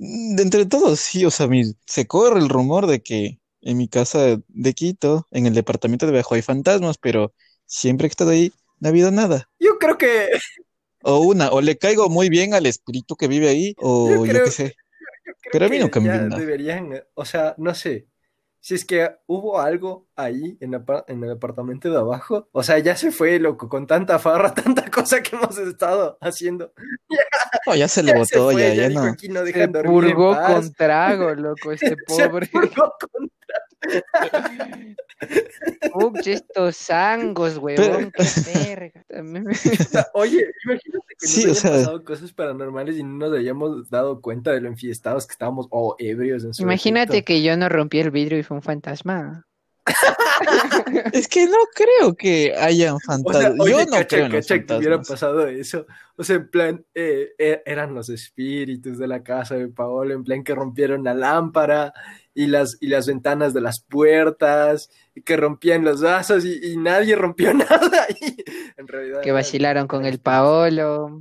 [0.00, 3.88] De entre todos, sí, o sea, mi- se corre el rumor de que en mi
[3.88, 7.32] casa de Quito, en el departamento de abajo hay fantasmas, pero
[7.66, 9.48] siempre que he estado ahí, no ha habido nada.
[9.58, 10.28] Yo creo que.
[11.02, 14.32] O una, o le caigo muy bien al espíritu que vive ahí, o Yo yo,
[14.32, 14.64] creo- qué sé.
[15.26, 16.38] yo creo Pero a mí que nunca me ya vi nada.
[16.40, 17.02] deberían.
[17.14, 18.06] O sea, no sé.
[18.60, 22.78] Si es que hubo algo ahí en, apar- en el apartamento de abajo, o sea,
[22.80, 26.72] ya se fue, loco, con tanta farra, tanta cosa que hemos estado haciendo.
[27.66, 29.10] No, ya se le Ya se botó, fue, ya, ya dijo, no.
[29.12, 32.48] aquí no Se en purgó con trago, loco, este Se pobre.
[32.48, 33.30] purgó con-
[35.94, 39.04] Ups, estos sangos, huevón, qué verga.
[39.08, 39.52] También me-
[40.14, 43.90] Oye, imagínate que nos Sí, o hayan sea- pasado cosas paranormales y no nos hayamos
[43.90, 47.68] dado cuenta de lo enfiestados que estábamos o ebrios en su Imagínate que yo no
[47.68, 49.44] rompí el vidrio y fue un fantasma.
[51.12, 53.60] Es que no creo que hayan O sea, fantasmas.
[53.60, 55.08] oye, Yo no cacha, creo en los cacha que hubiera fantasmas.
[55.20, 55.86] pasado eso.
[56.16, 60.24] O sea, en plan, eh, eh, eran los espíritus de la casa de Paolo, en
[60.24, 61.92] plan que rompieron la lámpara
[62.34, 66.76] y las, y las ventanas de las puertas, y que rompían los vasos y, y
[66.76, 68.06] nadie rompió nada.
[68.20, 68.36] Y
[68.76, 71.20] en realidad Que era- vacilaron con el Paolo.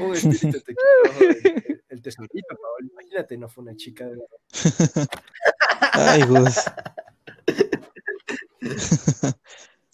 [0.00, 2.88] Un espíritu te quitó el, el tesorito, Paolo.
[2.92, 5.08] Imagínate, no fue una chica de verdad.
[5.92, 6.56] Ay, Gus.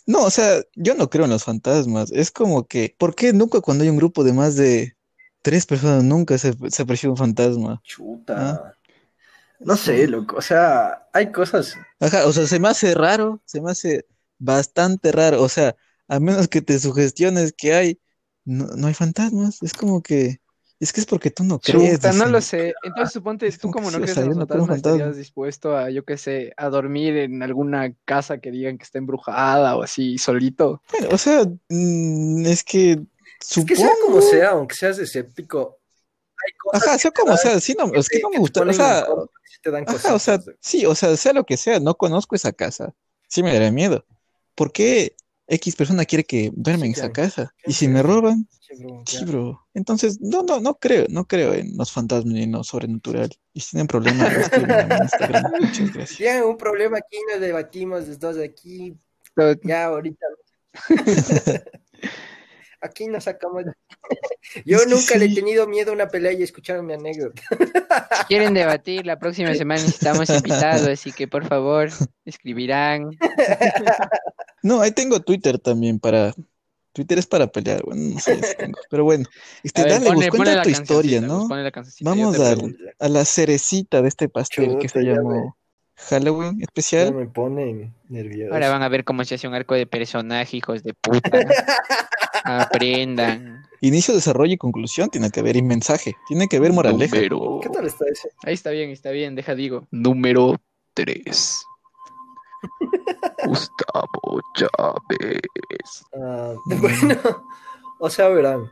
[0.06, 2.12] No, o sea, yo no creo en los fantasmas.
[2.12, 4.96] Es como que, ¿por qué nunca cuando hay un grupo de más de
[5.42, 7.80] tres personas nunca se, se aprecia un fantasma?
[7.82, 8.76] Chuta.
[9.58, 10.36] No sé, loco.
[10.36, 11.74] O sea, hay cosas.
[11.98, 14.06] Ajá, o sea, se me hace raro, se me hace
[14.38, 15.42] bastante raro.
[15.42, 15.74] O sea,
[16.08, 18.00] a menos que te sugestiones que hay,
[18.44, 19.60] no, no hay fantasmas.
[19.62, 20.40] Es como que,
[20.78, 21.94] es que es porque tú no crees.
[21.94, 22.74] Chuta, no lo sé.
[22.82, 26.16] Entonces suponte, Es tú como no crees en los fantasmas, estarías dispuesto a, yo qué
[26.18, 30.82] sé, a dormir en alguna casa que digan que está embrujada o así, solito.
[30.92, 32.92] Bueno, o sea, mm, es que
[33.40, 35.78] Es que sea como supongo- sea, aunque seas escéptico,
[36.44, 38.72] hay cosas Ajá, que sea como sea, sí, no, es que no me gusta, o
[38.72, 40.56] sea, incómodo, sí te dan ajá, o sea, cositas.
[40.60, 42.94] sí, o sea, sea lo que sea, no conozco esa casa,
[43.28, 44.04] sí me daría miedo.
[44.54, 45.16] ¿Por qué
[45.48, 47.52] X persona quiere que duerma Sí, en esa casa?
[47.62, 49.24] ¿Qué Y si me roban, Sí, bro, sí, ya.
[49.26, 49.66] bro.
[49.74, 53.30] Entonces, no, no, no creo, no creo en los fantasmas ni en lo sobrenatural.
[53.52, 55.52] Y si tienen problemas, en Instagram.
[55.60, 56.18] Muchas gracias.
[56.18, 58.94] Tienen un problema aquí, nos debatimos los dos aquí,
[59.34, 60.26] Pero- ya ahorita.
[62.80, 63.64] aquí nos sacamos.
[64.64, 67.42] Yo Es nunca le he tenido miedo a una pelea y escucharon mi anécdota.
[68.18, 71.88] Si quieren debatir, la próxima semana necesitamos invitados, así que por favor,
[72.24, 73.10] escribirán.
[74.66, 76.34] No, ahí tengo Twitter también para.
[76.92, 78.78] Twitter es para pelear, bueno, no sé si tengo.
[78.90, 79.24] Pero bueno,
[79.62, 82.10] este, A ver, dale, ponle- cuenta la tu historia, cancioncita, ¿no?
[82.10, 85.56] Vamos a, a la cerecita de este pastel que se ya llamó
[85.94, 87.14] Halloween Ya especial.
[87.14, 88.52] me ponen nervioso.
[88.52, 91.38] Ahora van a ver cómo se hace un arco de personaje, hijos de puta.
[92.44, 93.62] Aprendan.
[93.82, 97.14] Inicio, desarrollo y conclusión tiene que haber y mensaje, tiene que haber moraleja.
[97.14, 97.60] Número...
[97.62, 98.30] ¿Qué tal está ese?
[98.42, 99.86] Ahí está bien, está bien, deja digo.
[99.90, 100.56] Número
[100.94, 101.62] 3.
[103.46, 106.04] Gustavo Chávez.
[106.14, 107.18] Ah, bueno,
[108.00, 108.68] o sea, verán,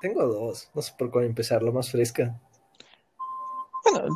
[0.00, 2.38] tengo dos, no sé por cuál empezar, la más fresca.
[3.84, 4.14] Bueno,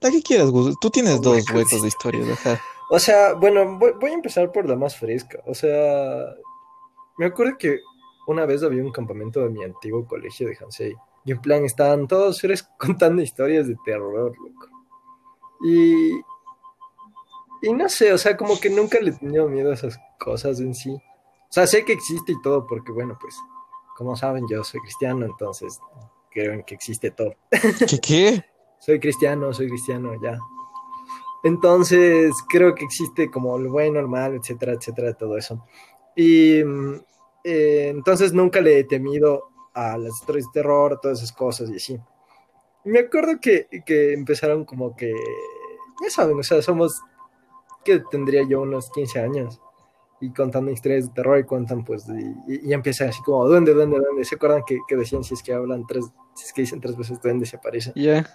[0.00, 0.78] la que quieras, Gus.
[0.80, 1.82] Tú tienes Oh, dos huecos.
[1.82, 2.60] de historias, ajá.
[2.90, 5.40] O sea, bueno, voy, voy a empezar por la más fresca.
[5.46, 6.24] O sea,
[7.18, 7.80] me acuerdo que
[8.26, 10.94] una vez había un campamento de mi antiguo colegio de Hansei.
[11.24, 14.68] Y en plan estaban todos seres contando historias de terror, loco.
[15.64, 16.12] Y,
[17.62, 20.60] y no sé, o sea, como que nunca le he tenido miedo a esas cosas
[20.60, 20.90] en sí.
[20.90, 23.34] O sea, sé que existe y todo, porque bueno, pues,
[23.96, 25.80] como saben, yo soy cristiano, entonces
[26.30, 27.34] creo en que existe todo.
[27.50, 28.44] ¿Qué qué?
[28.80, 30.38] Soy cristiano, soy cristiano, ya.
[31.42, 35.64] Entonces, creo que existe como el bueno, el malo, etcétera, etcétera, todo eso.
[36.14, 36.94] Y mm,
[37.44, 41.76] eh, entonces nunca le he temido a las historias de terror, todas esas cosas y
[41.76, 42.00] así.
[42.84, 45.12] Me acuerdo que, que empezaron como que,
[46.02, 47.00] ya saben, o sea, somos,
[47.84, 49.60] que tendría yo unos 15 años
[50.20, 53.98] y contando historias de terror y cuentan pues y, y empiezan así como duende, duende,
[53.98, 54.24] duende.
[54.24, 56.96] ¿Se acuerdan que, que, decían si es que hablan tres, si es que dicen tres
[56.96, 57.92] veces duende se aparece?
[57.94, 58.26] Ya.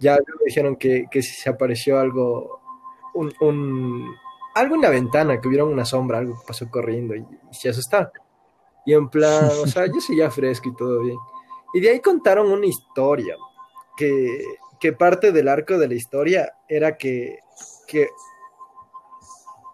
[0.00, 2.60] Ya me dijeron que, que si se apareció algo,
[3.14, 4.14] un, un,
[4.54, 8.10] algo en la ventana, que hubiera una sombra, algo pasó corriendo y, y se asustaron.
[8.86, 11.18] Y en plan, o sea, yo soy ya fresco y todo bien.
[11.74, 13.36] Y de ahí contaron una historia,
[13.96, 14.44] que,
[14.80, 17.40] que parte del arco de la historia era que,
[17.86, 18.08] que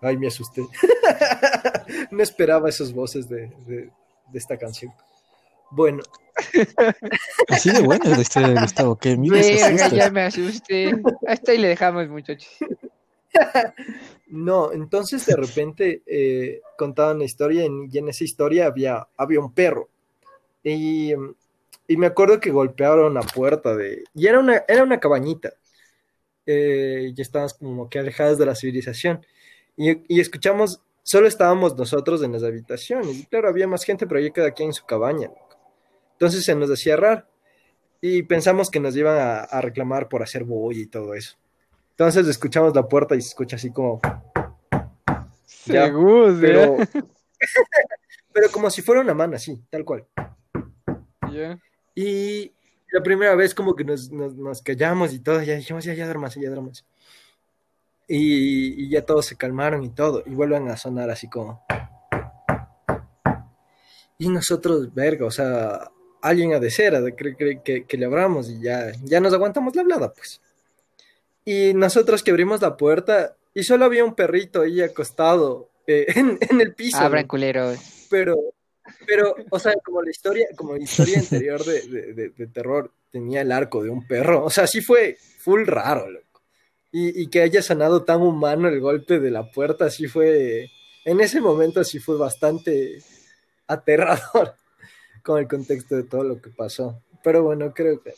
[0.05, 0.62] Ay, me asusté.
[2.11, 3.90] no esperaba esas voces de, de,
[4.31, 4.93] de, esta canción.
[5.71, 6.03] Bueno.
[7.49, 8.97] Así de buena la historia de Gustavo.
[8.97, 11.01] Que Verga, ya me asusté.
[11.27, 12.51] Hasta ahí le dejamos, muchachos.
[14.27, 19.53] no, entonces de repente eh, contaban la historia y en esa historia había, había un
[19.53, 19.88] perro.
[20.62, 21.12] Y,
[21.88, 24.05] y, me acuerdo que golpearon la puerta de...
[24.14, 25.55] Y era una, era una cabañita.
[26.47, 29.25] Eh, y estábamos como que alejadas de la civilización.
[29.77, 33.17] Y, y, escuchamos, solo estábamos nosotros en las habitaciones.
[33.19, 35.31] Y claro, había más gente, pero yo cada quien en su cabaña.
[36.13, 37.25] Entonces se nos decía raro.
[38.01, 41.37] Y pensamos que nos iban a, a reclamar por hacer bulla y todo eso.
[41.91, 44.01] Entonces escuchamos la puerta y se escucha así como.
[45.67, 46.77] Ya, Seguro, pero,
[48.33, 50.05] pero como si fuera una mano, así, tal cual.
[51.31, 51.59] Yeah.
[51.95, 52.53] Y
[52.93, 56.05] la primera vez como que nos, nos, nos callamos y todo, ya dijimos, ya, ya
[56.05, 56.85] duermas, ya duermas.
[58.07, 61.64] Y, y, ya todos se calmaron y todo, y vuelven a sonar así como.
[64.19, 65.90] Y nosotros, verga, o sea,
[66.21, 69.75] alguien ha de ser, que, que, que, que le abramos y ya, ya nos aguantamos
[69.75, 70.40] la hablada, pues.
[71.45, 76.38] Y nosotros que abrimos la puerta y solo había un perrito ahí acostado eh, en,
[76.40, 76.99] en, el piso.
[76.99, 78.07] Abran culeros.
[78.11, 78.37] Pero,
[79.07, 82.93] pero, o sea, como la historia, como la historia anterior de, de, de, de, terror
[83.11, 86.24] tenía el arco de un perro, o sea, sí fue full raro, loco.
[86.96, 90.70] Y, y, que haya sonado tan humano el golpe de la puerta, sí fue,
[91.04, 93.02] en ese momento sí fue bastante
[93.66, 94.54] aterrador
[95.24, 97.02] con el contexto de todo lo que pasó.
[97.24, 98.14] Pero bueno, creo que...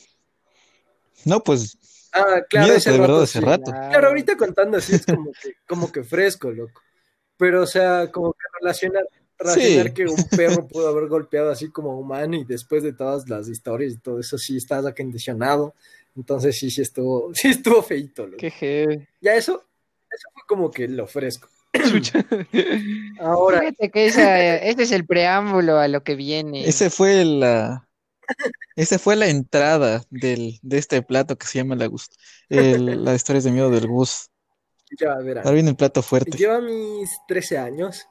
[1.25, 1.79] No, pues
[2.17, 3.45] Ah, claro, ese de verdad hace sí.
[3.45, 3.71] rato.
[3.71, 6.81] Claro, ahorita contando así es como que, como que fresco, loco.
[7.37, 9.07] Pero, o sea, como que relacionar,
[9.39, 9.93] relacionar sí.
[9.93, 13.93] que un perro pudo haber golpeado así como humano y después de todas las historias
[13.93, 15.75] y todo eso, sí estás acondicionado.
[16.17, 18.29] Entonces, sí, sí estuvo, sí estuvo feito.
[18.39, 19.07] Qué heavy.
[19.21, 19.65] Ya eso,
[20.11, 21.49] eso fue como que lo fresco.
[23.21, 23.61] Ahora.
[23.61, 26.67] Fíjate que esa, este es el preámbulo a lo que viene.
[26.67, 27.89] Ese fue la.
[28.75, 32.11] Esa fue la entrada del, de este plato que se llama la, Gus,
[32.49, 34.31] el, las historias de miedo del Gus.
[34.99, 35.45] Ya, verán.
[35.45, 36.37] Ahora viene el plato fuerte.
[36.37, 38.07] Yo a mis 13 años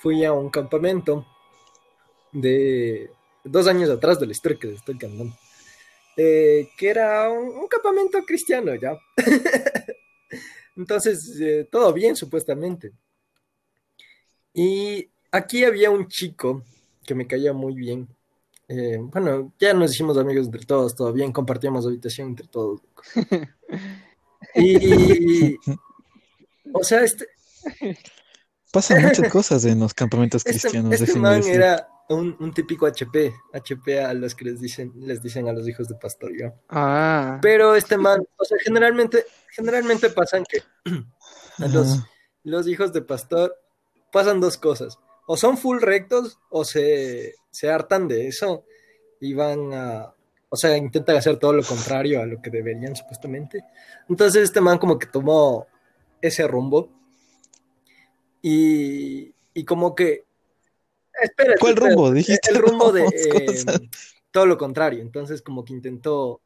[0.00, 1.26] fui a un campamento
[2.32, 3.10] de
[3.44, 5.34] dos años atrás de la historia que les estoy cantando.
[6.16, 8.98] Eh, que era un, un, campamento cristiano ya.
[10.76, 12.92] Entonces, eh, todo bien supuestamente.
[14.52, 16.62] Y aquí había un chico
[17.06, 18.08] que me caía muy bien
[18.74, 22.80] eh, bueno, ya nos hicimos amigos entre todos, todo bien, compartíamos habitación entre todos.
[24.56, 25.56] Y,
[26.72, 27.26] o sea, este...
[28.72, 31.00] Pasan muchas cosas en los campamentos este, cristianos.
[31.00, 35.48] Este man era un, un, típico HP, HP a los que les dicen, les dicen
[35.48, 36.52] a los hijos de pastor, ¿yo?
[36.68, 37.38] Ah.
[37.42, 40.62] Pero este man, o sea, generalmente, generalmente pasan que
[41.58, 42.00] a los,
[42.44, 43.56] los hijos de pastor
[44.12, 48.64] pasan dos cosas o son full rectos o se, se hartan de eso
[49.20, 50.14] y van a,
[50.48, 53.64] o sea, intentan hacer todo lo contrario a lo que deberían supuestamente.
[54.08, 55.66] Entonces este man como que tomó
[56.20, 56.90] ese rumbo
[58.42, 60.24] y, y como que...
[61.20, 62.12] Espera, ¿Cuál espera, rumbo?
[62.12, 63.88] Dijiste el rumbo de eh,
[64.30, 65.02] todo lo contrario.
[65.02, 66.40] Entonces como que intentó...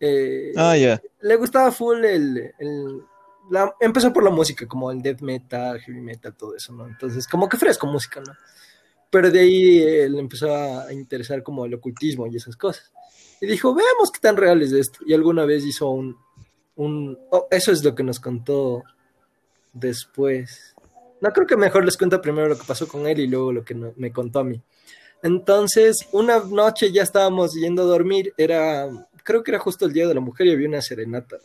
[0.00, 0.80] Eh, ah, ya.
[0.80, 1.02] Yeah.
[1.22, 3.02] Le gustaba full el, el
[3.50, 6.86] la, empezó por la música, como el death metal, heavy metal, todo eso, ¿no?
[6.86, 8.32] Entonces, como que fresco música, ¿no?
[9.10, 12.92] Pero de ahí él empezó a interesar como el ocultismo y esas cosas.
[13.40, 14.98] Y dijo, veamos qué tan real es esto.
[15.06, 16.16] Y alguna vez hizo un...
[16.76, 18.82] un oh, eso es lo que nos contó
[19.72, 20.74] después.
[21.20, 23.64] No, creo que mejor les cuento primero lo que pasó con él y luego lo
[23.64, 24.62] que me contó a mí.
[25.22, 28.88] Entonces, una noche ya estábamos yendo a dormir, era,
[29.24, 31.38] creo que era justo el Día de la Mujer y había una serenata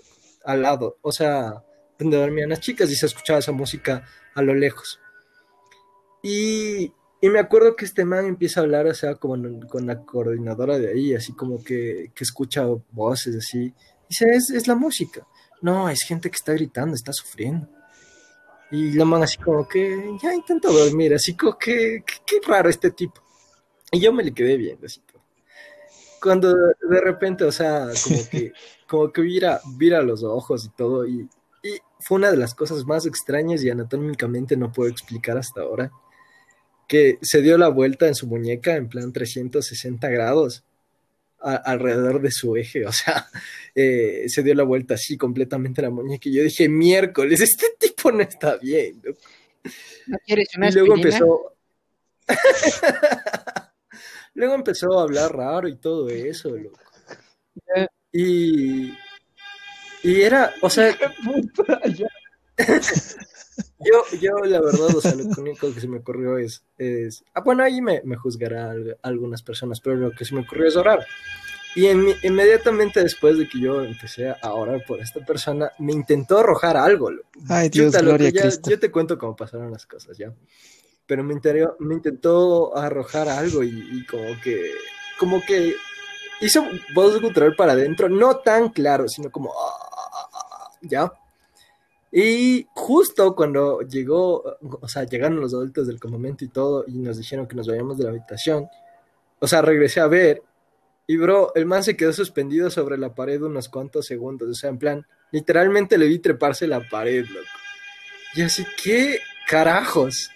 [0.46, 0.98] al lado.
[1.02, 1.64] O sea,
[1.98, 4.06] donde dormían las chicas y se escuchaba esa música
[4.36, 5.00] a lo lejos.
[6.22, 9.36] Y, y, me acuerdo que este man empieza a hablar, o sea, como
[9.68, 13.74] con la coordinadora de ahí, así como que, que escucha voces así.
[14.08, 15.26] Dice, es, es, la música.
[15.62, 17.68] no, es gente que está gritando, está sufriendo.
[18.74, 22.90] Y la man así como que, ya intento dormir, así como que, qué raro este
[22.90, 23.22] tipo.
[23.92, 25.22] Y yo me le quedé viendo así todo.
[26.20, 28.52] Cuando de repente, o sea, como que,
[28.90, 31.30] como que vira, vira los ojos y todo, y,
[31.62, 35.92] y fue una de las cosas más extrañas y anatómicamente no puedo explicar hasta ahora,
[36.88, 40.64] que se dio la vuelta en su muñeca en plan 360 grados
[41.44, 43.28] alrededor de su eje, o sea,
[43.76, 48.12] eh, se dio la vuelta así completamente la muñeca y yo dije, miércoles, este tipo
[48.12, 49.02] no está bien.
[50.08, 51.56] ¿No quieres una y luego empezó...
[54.34, 56.80] luego empezó a hablar raro y todo eso, loco.
[58.16, 58.94] Y,
[60.04, 60.96] y era, o sea,
[63.86, 67.42] yo, yo la verdad, o sea, lo único que se me ocurrió es, es ah,
[67.42, 71.06] bueno, ahí me, me juzgará algunas personas, pero lo que se me ocurrió es orar.
[71.76, 76.78] Y inmediatamente después de que yo empecé a orar por esta persona, me intentó arrojar
[76.78, 77.10] algo.
[77.50, 78.70] Ay, Dios, gloria ya, Cristo.
[78.70, 80.32] Yo te cuento cómo pasaron las cosas, ¿ya?
[81.08, 81.34] Pero me,
[81.80, 84.72] me intentó arrojar algo y, y, como que,
[85.20, 85.74] como que
[86.42, 91.12] hizo voz gutural para adentro, no tan claro, sino como, ah, ¿ya?
[92.16, 97.18] Y justo cuando llegó, o sea, llegaron los adultos del campamento y todo, y nos
[97.18, 98.68] dijeron que nos vayamos de la habitación,
[99.40, 100.44] o sea, regresé a ver
[101.06, 104.50] y bro, el man se quedó suspendido sobre la pared unos cuantos segundos.
[104.50, 107.48] O sea, en plan, literalmente le vi treparse la pared, loco.
[108.36, 110.30] Y así, ¿qué carajos?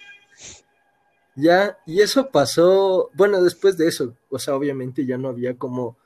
[1.34, 5.96] Ya, y eso pasó, bueno, después de eso, o sea, obviamente ya no había como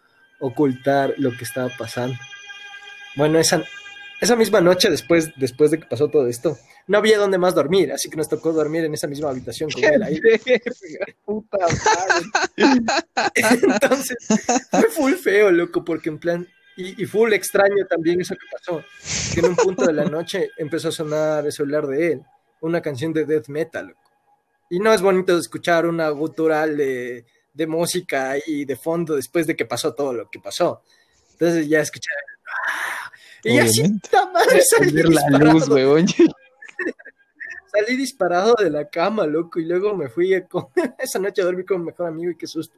[0.41, 2.19] ocultar lo que estaba pasando.
[3.17, 3.65] Bueno, esa,
[4.23, 6.57] esa misma noche, después, después de que pasó todo esto,
[6.87, 9.83] no había dónde más dormir, así que nos tocó dormir en esa misma habitación con
[9.83, 10.21] él ahí.
[11.25, 11.59] Puta
[13.35, 14.17] Entonces,
[14.71, 18.85] fue full feo, loco, porque en plan, y, y, full extraño también eso que pasó,
[19.35, 22.23] que en un punto de la noche empezó a sonar el celular de él,
[22.61, 24.01] una canción de death metal, loco.
[24.71, 29.57] Y no es bonito escuchar una gutural de, de música y de fondo después de
[29.57, 30.85] que pasó todo lo que pasó.
[31.33, 32.13] Entonces ya escuché...
[32.47, 33.13] ¡ah!
[33.45, 33.83] Y así,
[34.33, 34.63] madre,
[35.11, 36.07] la luz, weón
[37.73, 40.69] salí disparado de la cama, loco, y luego me fui con...
[40.99, 42.77] esa noche a dormir con mi mejor amigo y qué susto.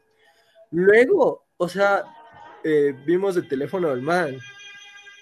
[0.70, 2.05] Luego, o sea,
[2.62, 4.38] eh, vimos el teléfono del man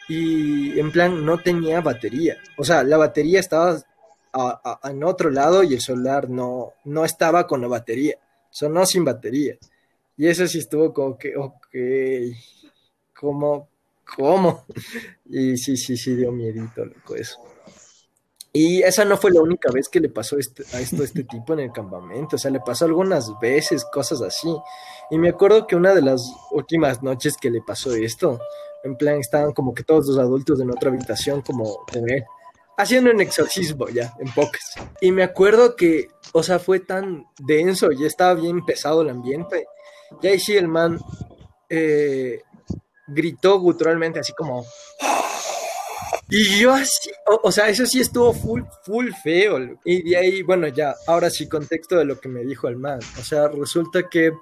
[0.08, 2.36] y en plan no tenía batería.
[2.56, 3.82] O sea, la batería estaba
[4.84, 8.16] en otro lado y el celular no, no estaba con la batería.
[8.50, 9.56] Sonó sin batería.
[10.16, 11.74] Y eso sí estuvo como que, ok,
[13.18, 13.68] ¿cómo?
[14.16, 14.64] ¿Cómo?
[15.24, 17.38] Y sí, sí, sí dio miedito, loco, eso.
[18.52, 21.24] Y esa no fue la única vez que le pasó este, a esto a este
[21.24, 24.54] tipo en el campamento, o sea, le pasó algunas veces, cosas así.
[25.10, 28.40] Y me acuerdo que una de las últimas noches que le pasó esto,
[28.84, 32.24] en plan, estaban como que todos los adultos en otra habitación, como él,
[32.76, 34.74] haciendo un exorcismo ya, en pocas.
[35.00, 39.64] Y me acuerdo que, o sea, fue tan denso, ya estaba bien pesado el ambiente.
[40.20, 41.00] Y ahí sí el man
[41.70, 42.42] eh,
[43.06, 44.64] gritó guturalmente, así como,
[46.34, 47.10] y yo así,
[47.42, 49.58] o, sea, eso sí estuvo full, full feo.
[49.84, 53.00] Y de ahí, bueno, ya, ahora sí, contexto de lo que me dijo el man.
[53.20, 54.32] O sea, resulta que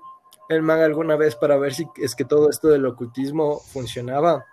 [0.49, 4.45] el man alguna vez, para ver si es que todo esto del ocultismo funcionaba,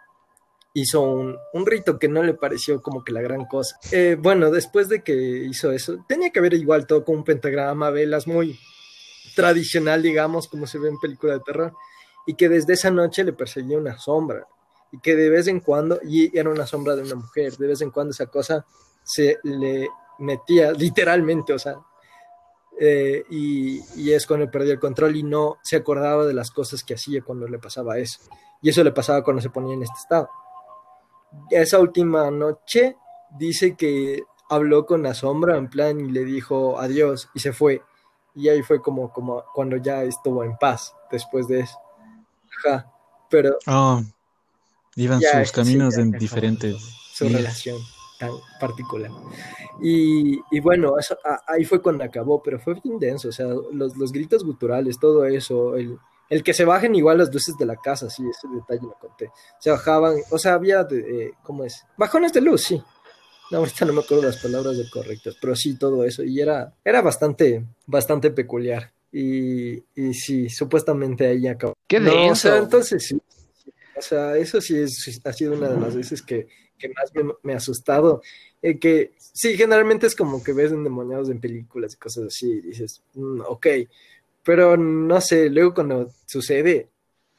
[0.74, 3.78] hizo un, un rito que no le pareció como que la gran cosa.
[3.92, 7.92] Eh, bueno, después de que hizo eso, tenía que ver igual todo con un pentagrama,
[7.92, 8.58] velas, muy
[9.36, 11.74] tradicional, digamos, como se ve en película de terror.
[12.28, 14.48] Y que desde esa noche le perseguía una sombra
[14.92, 17.82] y que de vez en cuando, y era una sombra de una mujer, de vez
[17.82, 18.66] en cuando esa cosa
[19.04, 19.88] se le
[20.20, 21.78] metía literalmente, o sea,
[22.80, 26.84] eh, y, y, es cuando perdió el control y no se acordaba de las cosas
[26.84, 28.20] que hacía cuando le pasaba eso.
[28.62, 30.30] Y eso le pasaba cuando se ponía en este estado.
[31.50, 32.98] Esa última noche
[33.38, 37.82] dice que habló con la sombra en plan y le dijo adiós y se fue.
[38.36, 41.80] Y ahí fue como, como cuando ya estuvo en paz después de eso.
[42.58, 42.92] Ajá.
[43.30, 44.04] Pero, oh.
[44.96, 46.76] Iban sus caminos en diferentes.
[47.14, 47.78] Su relación
[48.18, 49.12] tan particular.
[49.82, 53.96] Y, y bueno, eso, ahí fue cuando acabó, pero fue bien denso, o sea, los,
[53.96, 55.98] los gritos guturales, todo eso, el,
[56.30, 59.32] el, que se bajen igual las luces de la casa, sí, ese detalle lo conté.
[59.60, 61.86] Se bajaban, o sea, había, de, eh, ¿cómo es?
[61.96, 62.82] Bajones de luz, sí.
[63.52, 67.02] No, ahorita no me acuerdo las palabras correctas, pero sí, todo eso, y era, era
[67.02, 68.92] bastante, bastante peculiar.
[69.12, 71.74] Y, y sí, supuestamente ahí acabó.
[71.88, 72.32] ¿Qué denso?
[72.32, 73.18] o sea, entonces sí.
[73.98, 76.48] O sea, eso sí es, ha sido una de las veces que,
[76.78, 78.22] que más me, ha asustado.
[78.62, 82.62] Eh, que sí, generalmente es como que ves endemoniados en películas y cosas así, y
[82.62, 83.68] dices, mm, ok,
[84.44, 86.90] pero no sé, luego cuando sucede,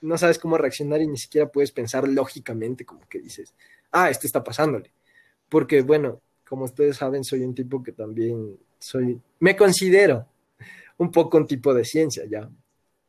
[0.00, 3.54] no sabes cómo reaccionar y ni siquiera puedes pensar lógicamente como que dices,
[3.92, 4.92] ah, esto está pasándole.
[5.48, 10.26] Porque bueno, como ustedes saben, soy un tipo que también soy, me considero
[10.99, 12.49] un poco un tipo de ciencia ya,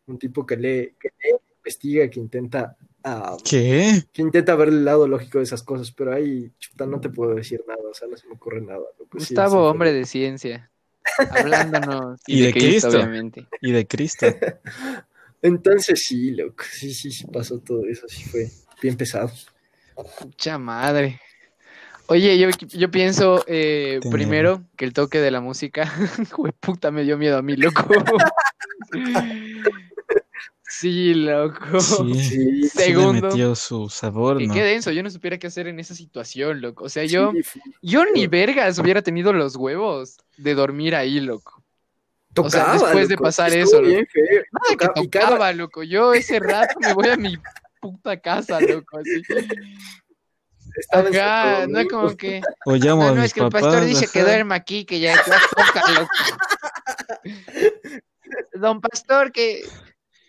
[0.08, 4.04] un tipo que lee, que lee, investiga, que intenta ah, ¿Qué?
[4.12, 7.36] que intenta ver el lado lógico de esas cosas, pero ahí, chuta, no te puedo
[7.36, 8.82] decir nada, o sea, no se me ocurre nada.
[9.12, 10.72] Gustavo, sí, hombre de ciencia.
[11.32, 12.20] Hablándonos.
[12.28, 12.90] Y de Cristo.
[12.90, 13.48] obviamente.
[13.62, 14.28] Y de Cristo.
[15.42, 18.50] Entonces sí, loco, sí, sí, sí pasó todo eso, sí fue
[18.82, 19.32] bien pesado.
[20.22, 21.20] Mucha madre.
[22.12, 25.86] Oye, yo, yo pienso eh, primero que el toque de la música,
[26.32, 27.86] Jue puta, me dio miedo a mí, loco.
[30.72, 31.80] Sí, loco.
[31.82, 33.28] Sí, Sí, sí le Segundo.
[33.28, 36.86] metió su sabor, qué denso, yo no supiera qué hacer en esa situación, loco.
[36.86, 41.64] O sea, yo, sí, yo ni vergas hubiera tenido los huevos de dormir ahí, loco.
[42.38, 44.44] O sea, después de loco, pasar estuvo eso, bien feo.
[44.52, 45.84] Nada que Tocaba- y cada- tocaba, loco.
[45.84, 47.36] Yo ese rato me voy a mi
[47.82, 49.00] puta casa, loco.
[49.00, 49.22] Así.
[50.92, 51.90] Acá, Santo no Domingo.
[51.90, 52.42] como que.
[52.66, 53.62] O llamo No, a mis es que el papás.
[53.64, 54.28] pastor dice que ajá.
[54.30, 55.24] duerma aquí, que ya, ya
[55.56, 56.10] toca, loco.
[58.54, 59.64] Don Pastor, que.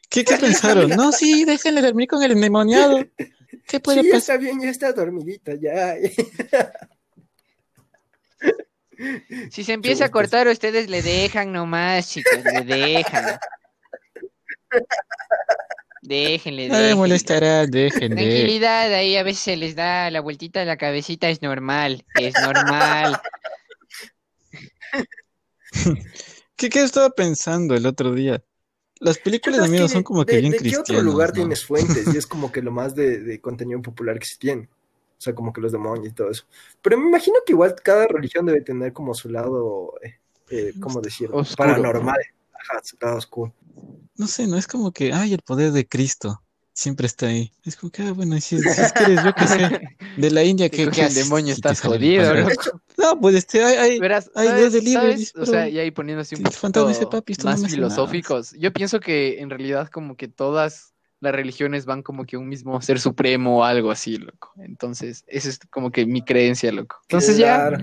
[0.09, 0.91] ¿Qué, qué pensaron?
[0.91, 3.05] No, sí, déjenle dormir con el endemoniado.
[3.66, 4.18] ¿Qué puede Sí, pasar?
[4.18, 5.95] está bien, ya está dormidita, ya.
[9.51, 13.38] Si se empieza a cortar, ustedes le dejan nomás, chicos, le dejan.
[16.03, 16.94] Déjenle, No déjenle.
[16.94, 18.16] molestará, déjenle.
[18.16, 22.34] Tranquilidad, ahí a veces se les da la vueltita de la cabecita, es normal, es
[22.40, 23.20] normal.
[26.57, 28.42] ¿Qué, ¿Qué estaba pensando el otro día?
[28.98, 30.90] Las películas de miedo son como que de- bien ¿De qué cristianas.
[30.90, 31.34] otro lugar ¿no?
[31.36, 32.12] tienes fuentes?
[32.12, 34.68] Y es como que lo más de, de contenido popular que se tiene.
[35.18, 36.44] O sea, como que los demonios y todo eso.
[36.80, 40.14] Pero me imagino que igual cada religión debe tener como su lado, eh,
[40.51, 41.36] eh, ¿cómo decirlo?
[41.36, 41.57] Oscuro.
[41.68, 42.18] Paranormal.
[42.55, 43.53] Ajá, su lado oscuro.
[44.16, 47.52] No sé, no es como que, ay, el poder de Cristo siempre está ahí.
[47.64, 50.44] Es como que, ah, bueno, si, si es que eres, yo qué sé, de la
[50.44, 52.34] India, Que ¿qué, con qué el haces demonio si estás jodido.
[52.98, 55.18] No, pues este, hay, hay, Verás, hay ¿sabes- dos de libros, sabes?
[55.20, 57.50] dice, O sea, ya ahí poniéndose un Sí, el fantasma dice, poquito "Papi, esto no
[57.52, 57.88] más me hace nada".
[57.88, 58.52] filosóficos.
[58.58, 62.48] Yo pienso que en realidad como que todas las religiones van como que a un
[62.48, 64.52] mismo ser supremo o algo así, loco.
[64.58, 66.96] Entonces, esa es como que mi creencia, loco.
[67.02, 67.78] Entonces ya, Claro.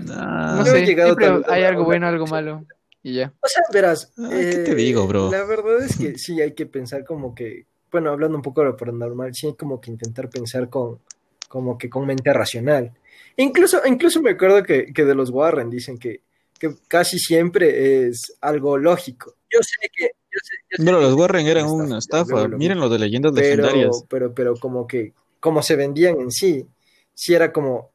[0.56, 2.64] No he sé, llegado siempre hay algo bueno, algo malo.
[3.02, 3.32] Y ya.
[3.40, 4.12] O sea, verás.
[4.18, 5.30] Ah, ¿qué te digo, bro?
[5.30, 8.68] La verdad es que sí hay que pensar como que, bueno, hablando un poco de
[8.68, 11.00] lo paranormal, sí hay como que intentar pensar con,
[11.48, 12.92] como que con mente racional.
[13.36, 16.22] Incluso, incluso me acuerdo que, que de los Warren dicen que,
[16.58, 19.34] que casi siempre es algo lógico.
[19.50, 22.48] Yo sé que, yo sé, yo sé Pero que los Warren eran estafa, una estafa.
[22.48, 24.04] lo Miren lo de leyendas pero, legendarias.
[24.08, 26.66] pero, pero como que, como se vendían en sí,
[27.14, 27.90] sí era como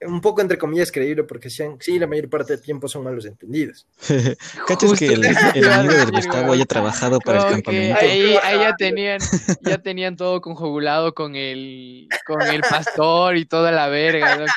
[0.00, 3.24] un poco entre comillas creíble porque sean, sí, la mayor parte del tiempo son malos
[3.26, 3.86] entendidos.
[4.66, 7.98] ¿Cachas que el, el amigo del Gustavo haya trabajado para el campamento?
[8.00, 9.18] ahí, ahí ya tenían,
[9.62, 14.36] ya tenían todo confabulado con el, con el pastor y toda la verga.
[14.36, 14.52] loco.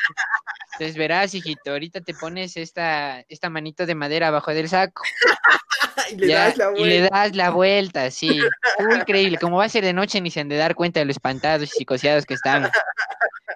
[0.74, 5.04] Entonces verás, hijito, ahorita te pones esta, esta manito de madera abajo del saco
[6.12, 7.18] y le ya, das la y le vuelta.
[7.20, 8.40] das la vuelta, sí.
[8.80, 9.38] Muy increíble.
[9.38, 11.64] Como va a ser de noche, ni se han de dar cuenta de lo espantados
[11.64, 12.70] y psicoseados que están.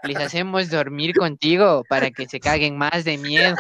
[0.06, 3.56] Les hacemos dormir contigo para que se caguen más de miedo.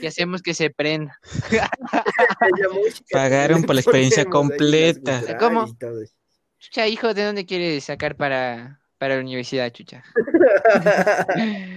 [0.00, 1.18] Y hacemos que se prenda.
[3.12, 5.36] Pagaron por la experiencia completa.
[5.38, 5.66] ¿Cómo?
[6.58, 10.02] Chucha, hijo, ¿de dónde quieres sacar para, para la universidad, chucha?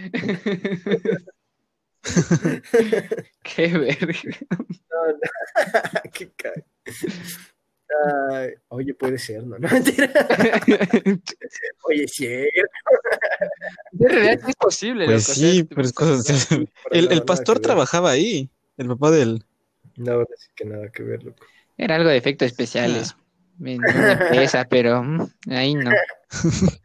[3.43, 4.13] Qué verga.
[6.13, 6.53] Qué ca-
[8.31, 9.57] Ay, oye, puede ser, ¿no?
[9.57, 10.11] No, mentira.
[11.83, 12.25] Oye, sí.
[13.91, 16.47] De realidad sí es posible, Pues loco, sí, pero es cosas-
[16.91, 19.43] El, el pastor trabajaba ahí, el papá del...
[19.97, 21.45] No, no sé que nada que ver, loco.
[21.77, 23.15] Era algo de efectos especiales.
[23.63, 25.91] En una empresa, pero mm, ahí no.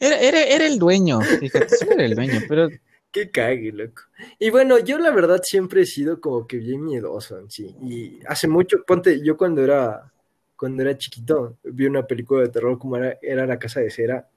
[0.00, 2.68] Era, era, era el dueño, fíjate, sí era el dueño, pero
[3.14, 4.02] Qué cague, loco.
[4.40, 7.76] Y bueno, yo la verdad siempre he sido como que bien miedoso en sí.
[7.80, 10.12] Y hace mucho, ponte, yo cuando era,
[10.56, 14.28] cuando era chiquito, vi una película de terror como era, era La Casa de Cera.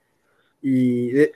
[0.61, 1.31] Y de,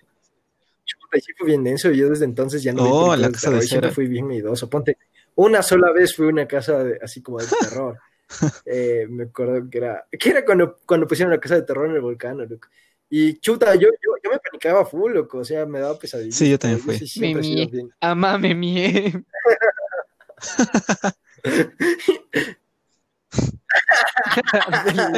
[0.86, 1.90] chuta, y sí fue bien denso.
[1.92, 3.96] y Yo desde entonces ya no Oh, La de Casa de terror, siempre Cera.
[3.96, 4.70] fui bien miedoso.
[4.70, 5.00] Ponte,
[5.34, 7.98] una sola vez fui a una casa de- así como de terror.
[8.66, 11.96] Eh, me acuerdo que era, que era cuando, cuando pusieron la casa de terror en
[11.96, 12.70] el volcán, loco.
[13.14, 16.34] Y chuta, yo, yo, yo me panicaba full, loco, o sea, me daba pesadillas.
[16.34, 16.98] Sí, yo también fui.
[16.98, 19.22] sí Me bien- Amá, me mié.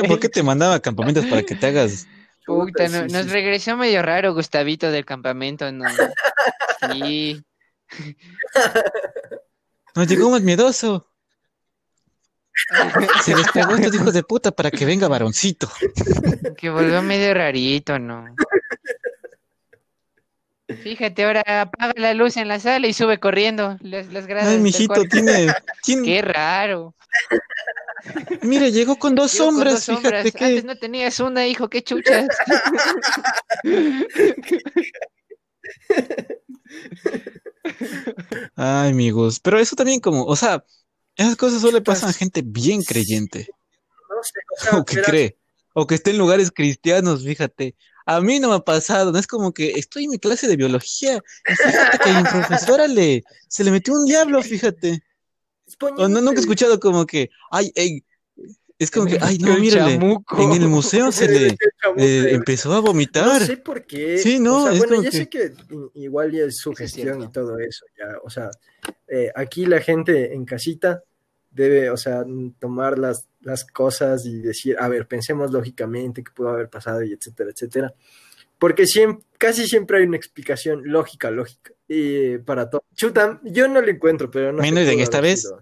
[0.07, 2.07] ¿por qué te mandaba a campamentos para que te hagas?
[2.45, 3.29] Puta, no- sí, nos sí.
[3.29, 5.85] regresó medio raro Gustavito del campamento, ¿no?
[6.91, 7.41] Sí.
[9.95, 11.07] Nos llegó más miedoso.
[13.23, 15.69] Se les pegó a estos hijos de puta para que venga varoncito.
[16.57, 18.35] Que volvió medio rarito, ¿no?
[20.81, 24.49] Fíjate, ahora apaga la luz en la sala y sube corriendo las, las gradas.
[24.49, 26.95] Ay, mijito, tiene, tiene, Qué raro.
[28.41, 30.23] mire, llegó con dos con sombras, dos sombras.
[30.23, 30.45] fíjate que.
[30.45, 32.27] Antes no tenías una, hijo, qué chuchas.
[38.55, 40.63] Ay, amigos, pero eso también como, o sea,
[41.15, 43.47] esas cosas solo le pasan a gente bien creyente,
[44.09, 45.37] No sé, o sea, o que verás, cree,
[45.73, 47.75] o que esté en lugares cristianos, fíjate.
[48.05, 50.57] A mí no me ha pasado, no es como que estoy en mi clase de
[50.57, 55.01] biología y fíjate que a mi profesora le, se le metió un diablo, fíjate.
[55.97, 58.03] O no, nunca he escuchado como que, ay, ey,
[58.79, 61.47] es como que, ay, no, mírale, en el museo se le
[61.97, 63.45] eh, empezó a No vomitar.
[63.45, 64.17] sé por qué.
[64.17, 65.53] Sí, no, o sea, es bueno, ya que- sé que
[65.95, 67.41] igual ya es es sugestión y cierto.
[67.41, 68.49] todo eso, ya, o sea,
[69.07, 71.03] eh, aquí la gente en casita
[71.51, 72.25] debe, o sea,
[72.59, 77.13] tomar las, las cosas y decir, a ver, pensemos lógicamente qué pudo haber pasado y
[77.13, 77.93] etcétera, etcétera.
[78.57, 82.83] Porque siempre, casi siempre hay una explicación lógica, lógica, y para todo.
[82.95, 85.53] Chuta, yo no lo encuentro, pero no sé, Menos en pudo esta vez.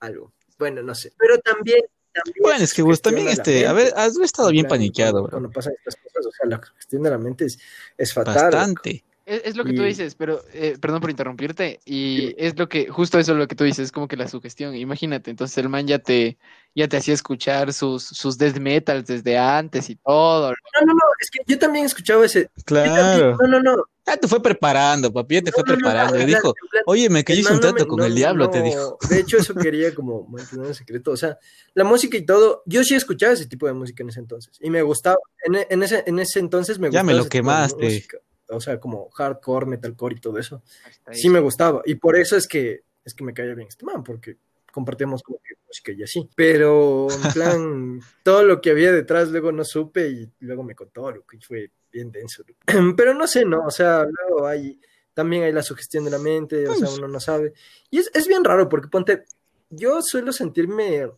[0.00, 0.32] Algo.
[0.58, 1.12] Bueno, no sé.
[1.18, 1.80] Pero también.
[2.40, 5.30] Bueno, es que vos también, este, a ver, has estado En bien paniqueado, cuando, bro.
[5.30, 7.58] cuando pasan estas cosas, o sea, la gestión de la mente es,
[7.96, 8.34] es fatal.
[8.34, 9.04] Bastante.
[9.30, 11.78] Es, es lo que tú dices, pero eh, perdón por interrumpirte.
[11.84, 14.26] Y es lo que, justo eso es lo que tú dices, es como que la
[14.26, 14.74] sugestión.
[14.74, 16.36] Imagínate, entonces el man ya te,
[16.74, 20.48] ya te hacía escuchar sus, sus death metals desde antes y todo.
[20.50, 22.50] No, no, no, es que yo también escuchaba ese.
[22.64, 23.36] Claro.
[23.40, 23.84] No, no, no.
[24.04, 26.14] Ya te fue preparando, papi, ya te fue No, no, no, preparando.
[26.14, 26.54] plan- dijo,
[26.86, 28.98] oye, me el man un no trato con no, el diablo, te no, dijo.
[29.08, 31.12] De hecho, eso quería como mantener en secreto.
[31.12, 31.38] O sea,
[31.74, 34.56] la música y todo, yo sí escuchaba ese tipo de música en ese entonces.
[34.60, 35.18] Y me gustaba.
[35.44, 37.04] En, en ese, en ese entonces me Ya gustaba.
[37.04, 38.08] me lo ese tipo de quemaste.
[38.50, 40.62] O sea, como hardcore, metalcore y todo eso.
[41.12, 41.82] Sí me gustaba.
[41.84, 44.36] Y por eso es que, es que me caía bien este man, porque
[44.72, 46.28] compartíamos como que música y así.
[46.34, 51.10] Pero, en plan, todo lo que había detrás luego no supe y luego me contó,
[51.10, 52.44] lo que fue bien denso.
[52.96, 53.64] Pero no sé, ¿no?
[53.66, 54.80] O sea, luego hay,
[55.14, 57.52] también hay la sugestión de la mente, o sea, uno no sabe.
[57.90, 59.24] Y es, es bien raro porque ponte,
[59.68, 61.08] yo suelo sentirme,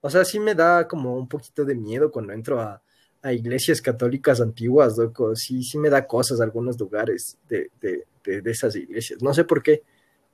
[0.00, 2.82] o sea, sí me da como un poquito de miedo cuando entro a,
[3.22, 5.34] a iglesias católicas antiguas, loco.
[5.36, 9.22] Sí, sí me da cosas algunos lugares de, de, de, de esas iglesias.
[9.22, 9.82] No sé por qué.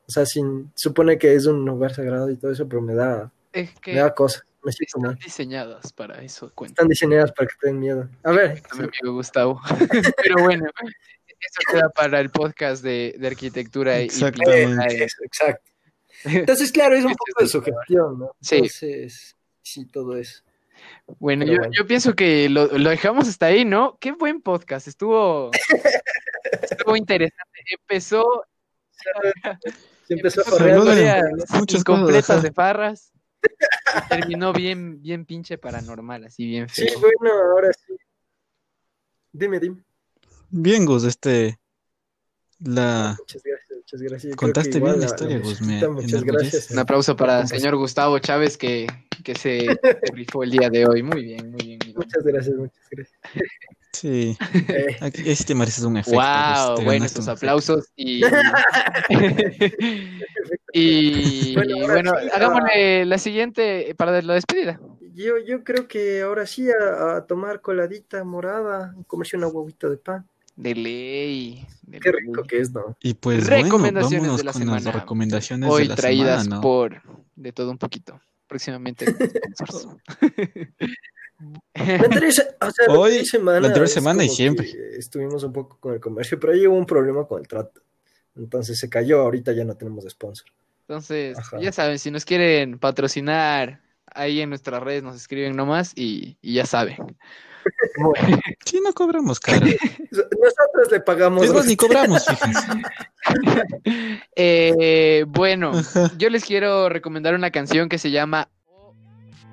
[0.06, 3.32] O sea, sin, supone que es un lugar sagrado y todo eso, pero me da,
[3.52, 4.44] Es me da cosas.
[4.62, 5.14] Me están mal.
[5.16, 6.72] diseñadas para eso, cuenta.
[6.72, 8.08] Están diseñadas para que te den miedo.
[8.22, 9.60] A ver, mi amigo Gustavo.
[10.22, 14.94] Pero bueno, eso queda para el podcast de, de arquitectura y Exactamente.
[14.96, 15.70] y- Eso, exacto.
[16.24, 18.30] Entonces, claro, es un Ese poco de sugestión, ¿no?
[18.40, 18.54] Sí.
[18.56, 20.42] Entonces, sí, todo eso.
[21.18, 21.72] Bueno, yo, bueno.
[21.72, 23.98] yo pienso que lo, lo dejamos hasta ahí, ¿no?
[24.00, 25.50] Qué buen podcast, estuvo,
[26.62, 27.60] estuvo interesante.
[27.80, 28.44] Empezó,
[30.06, 30.76] Se empezó a empezó correr.
[30.78, 32.40] Historias Muchas cosas, ajá.
[32.42, 33.12] de farras
[33.96, 37.00] y terminó bien, bien pinche paranormal, así bien Sí, feo.
[37.00, 37.94] bueno, ahora sí.
[39.32, 39.82] Dime, dime.
[40.50, 41.58] Bien, Gus, este,
[42.60, 43.16] la,
[43.94, 45.88] Muchas gracias, Contaste bien la la- historia, necesita.
[45.88, 46.70] Muchas gracias.
[46.72, 48.88] Un aplauso para el señor Gustavo Chávez que,
[49.22, 49.58] que se,
[50.12, 51.04] rifó el día de hoy.
[51.04, 51.78] Muy bien, muy bien.
[51.80, 52.00] amigo.
[52.00, 53.20] Muchas gracias, muchas gracias.
[53.92, 54.36] sí,
[54.68, 56.18] Eh, aquí, sí te mereces un efecto.
[56.18, 58.22] Wow, te bueno, ganaste estos aplausos y
[60.72, 64.80] y Bueno, bueno, sí, hagámosle la siguiente para la despedida.
[65.14, 69.98] yo, yo creo que ahora sí a, a tomar coladita morada, comerse una huevita de
[69.98, 70.26] pan.
[70.56, 71.66] De ley.
[71.82, 72.20] de Qué ley.
[72.26, 72.96] rico que es, ¿no?
[73.02, 74.80] Y pues bueno, Recomendaciones vámonos de la con semana.
[74.80, 76.62] las recomendaciones Hoy de la traídas semana, ¿no?
[76.62, 77.02] por
[77.36, 78.20] de todo un poquito.
[78.46, 79.06] Próximamente.
[79.54, 79.96] sponsors.
[81.74, 84.70] La anterior, se- o sea, la Hoy, semana, la anterior semana y siempre.
[84.96, 87.82] Estuvimos un poco con el comercio, pero ahí hubo un problema con el trato.
[88.36, 90.46] Entonces se cayó, ahorita ya no tenemos sponsor.
[90.82, 91.58] Entonces, Ajá.
[91.60, 96.54] ya saben, si nos quieren patrocinar, ahí en nuestras redes nos escriben nomás y, y
[96.54, 96.96] ya saben.
[98.64, 99.60] Sí, no cobramos cara.
[100.10, 101.44] Nosotros le pagamos.
[101.44, 102.66] Es más, ni cobramos, fíjense.
[104.36, 106.10] Eh, bueno, Ajá.
[106.16, 108.94] yo les quiero recomendar una canción que se llama O,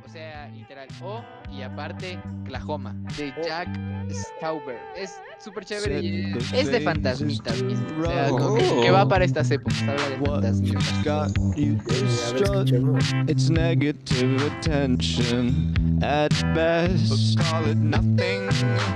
[0.05, 1.23] o sea, literal, O
[1.61, 3.69] y aparte Oklahoma, de Jack
[4.09, 4.79] Stauber.
[4.97, 7.85] Es súper chévere y es, es de fantasmitas mismo.
[8.01, 11.33] O sea, como que, que va para estas épocas, habla de fantasmitas.
[13.27, 17.37] It's negative attention at best.
[17.37, 18.49] call it nothing.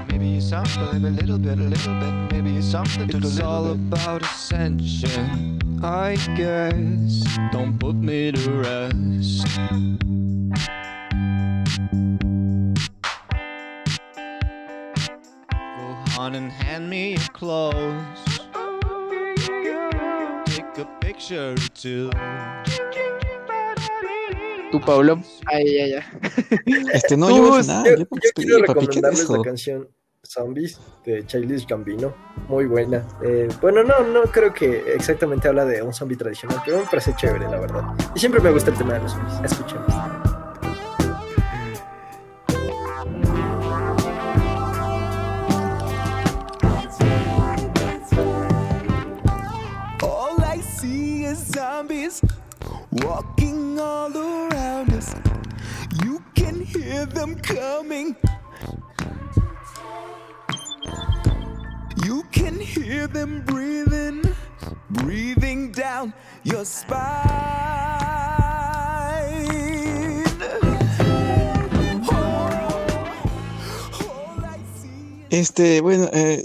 [0.09, 5.59] Maybe something, a little bit, a little bit, maybe something to It's all about ascension,
[5.83, 7.27] I guess.
[7.51, 10.14] Don't put me to rest.
[16.25, 18.39] On and hand me your clothes.
[20.45, 22.09] Take a picture or two.
[24.71, 25.21] tú, Pablo.
[25.45, 26.03] Ay, ay, ay.
[26.93, 29.87] Este, no, yo voy a Yo, quiero papi, ¿qué recomendarles la canción
[30.23, 32.15] Zombies de Childish Gambino.
[32.47, 33.05] Muy buena.
[33.23, 37.13] Eh, bueno, no, no creo que exactamente habla de un zombie tradicional, pero me parece
[37.15, 37.83] chévere, la verdad.
[38.15, 39.51] Y siempre me gusta el tema de los zombies.
[39.51, 39.93] Escuchemos.
[57.05, 58.15] Hear them coming.
[62.03, 64.21] You can hear them breathing,
[64.89, 67.03] breathing down your spine.
[75.29, 76.43] Este, bueno, eh,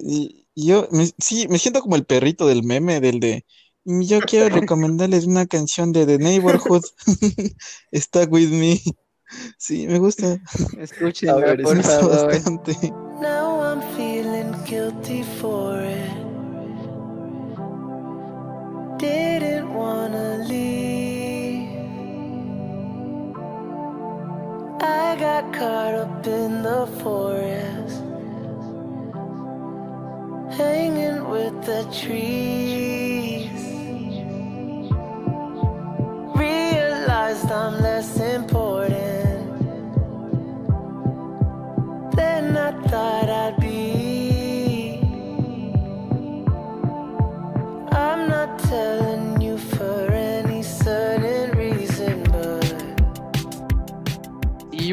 [0.56, 3.44] yo me- sí, me siento como el perrito del meme, del de
[3.84, 6.82] yo quiero recomendarles una canción de The Neighborhood.
[7.92, 8.80] Está with me.
[9.58, 10.38] Sí, me gusta.
[11.36, 12.26] Ver, por Me gusta favor.
[12.26, 12.72] bastante.
[13.20, 16.10] Now I'm feeling guilty for it.
[18.98, 21.68] Didn't wanna leave.
[24.82, 28.02] I got caught up in the forest,
[30.56, 33.50] hanging with the trees.
[36.36, 38.19] Realized I'm less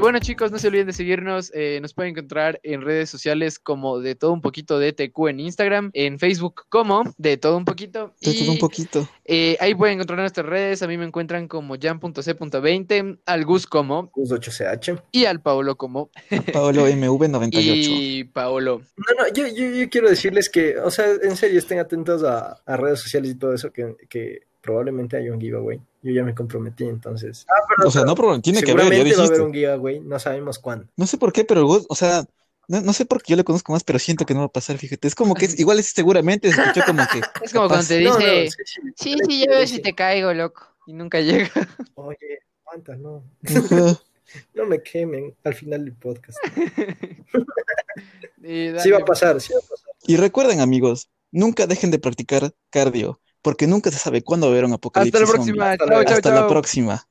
[0.08, 1.52] bueno, chicos, no se olviden de seguirnos.
[1.54, 5.40] eh, nos pueden encontrar en redes sociales como de todo un poquito de TQ en
[5.42, 8.14] Instagram, en Facebook como de todo un poquito.
[8.22, 9.10] De todo un poquito.
[9.26, 10.82] eh, ahí pueden encontrar nuestras redes.
[10.82, 15.02] A mí me encuentran como jan.c.20, al Gus como Gus 8CH.
[15.12, 16.10] y al Paolo como
[16.54, 17.52] Paolo MV98.
[17.54, 18.82] y Paolo.
[18.96, 22.62] No, no, yo, yo, yo quiero decirles que, o sea, en serio, estén atentos a,
[22.66, 25.80] a redes sociales y todo eso, que, que probablemente haya un giveaway.
[26.02, 27.46] Yo ya me comprometí, entonces.
[27.50, 29.42] Ah, O sea, no, pero tiene que haber, ya Seguramente va a haber dijiste.
[29.48, 30.88] un giveaway, no sabemos cuándo.
[30.96, 32.26] No sé por qué, pero o sea,
[32.68, 34.52] no, no sé por qué yo le conozco más, pero siento que no va a
[34.52, 35.08] pasar, fíjate.
[35.08, 37.22] Es como que es, igual es seguramente se escuchó como que.
[37.44, 39.96] Es como cuando te No, no, dice, sí, sí, sí, sí, yo veo si te
[39.96, 40.64] caigo, loco.
[40.86, 41.50] Y nunca llega.
[41.96, 43.24] Oye, aguanta, no.
[44.54, 46.38] No me quemen al final del podcast.
[48.44, 49.88] Sí va a pasar, sí va a pasar.
[50.06, 54.54] Y recuerden, amigos, nunca dejen de practicar cardio, porque nunca se sabe cuándo va a
[54.54, 55.22] haber un apocalipsis.
[55.22, 55.54] Hasta la zombie.
[55.54, 56.14] próxima.
[56.16, 57.07] Hasta la próxima.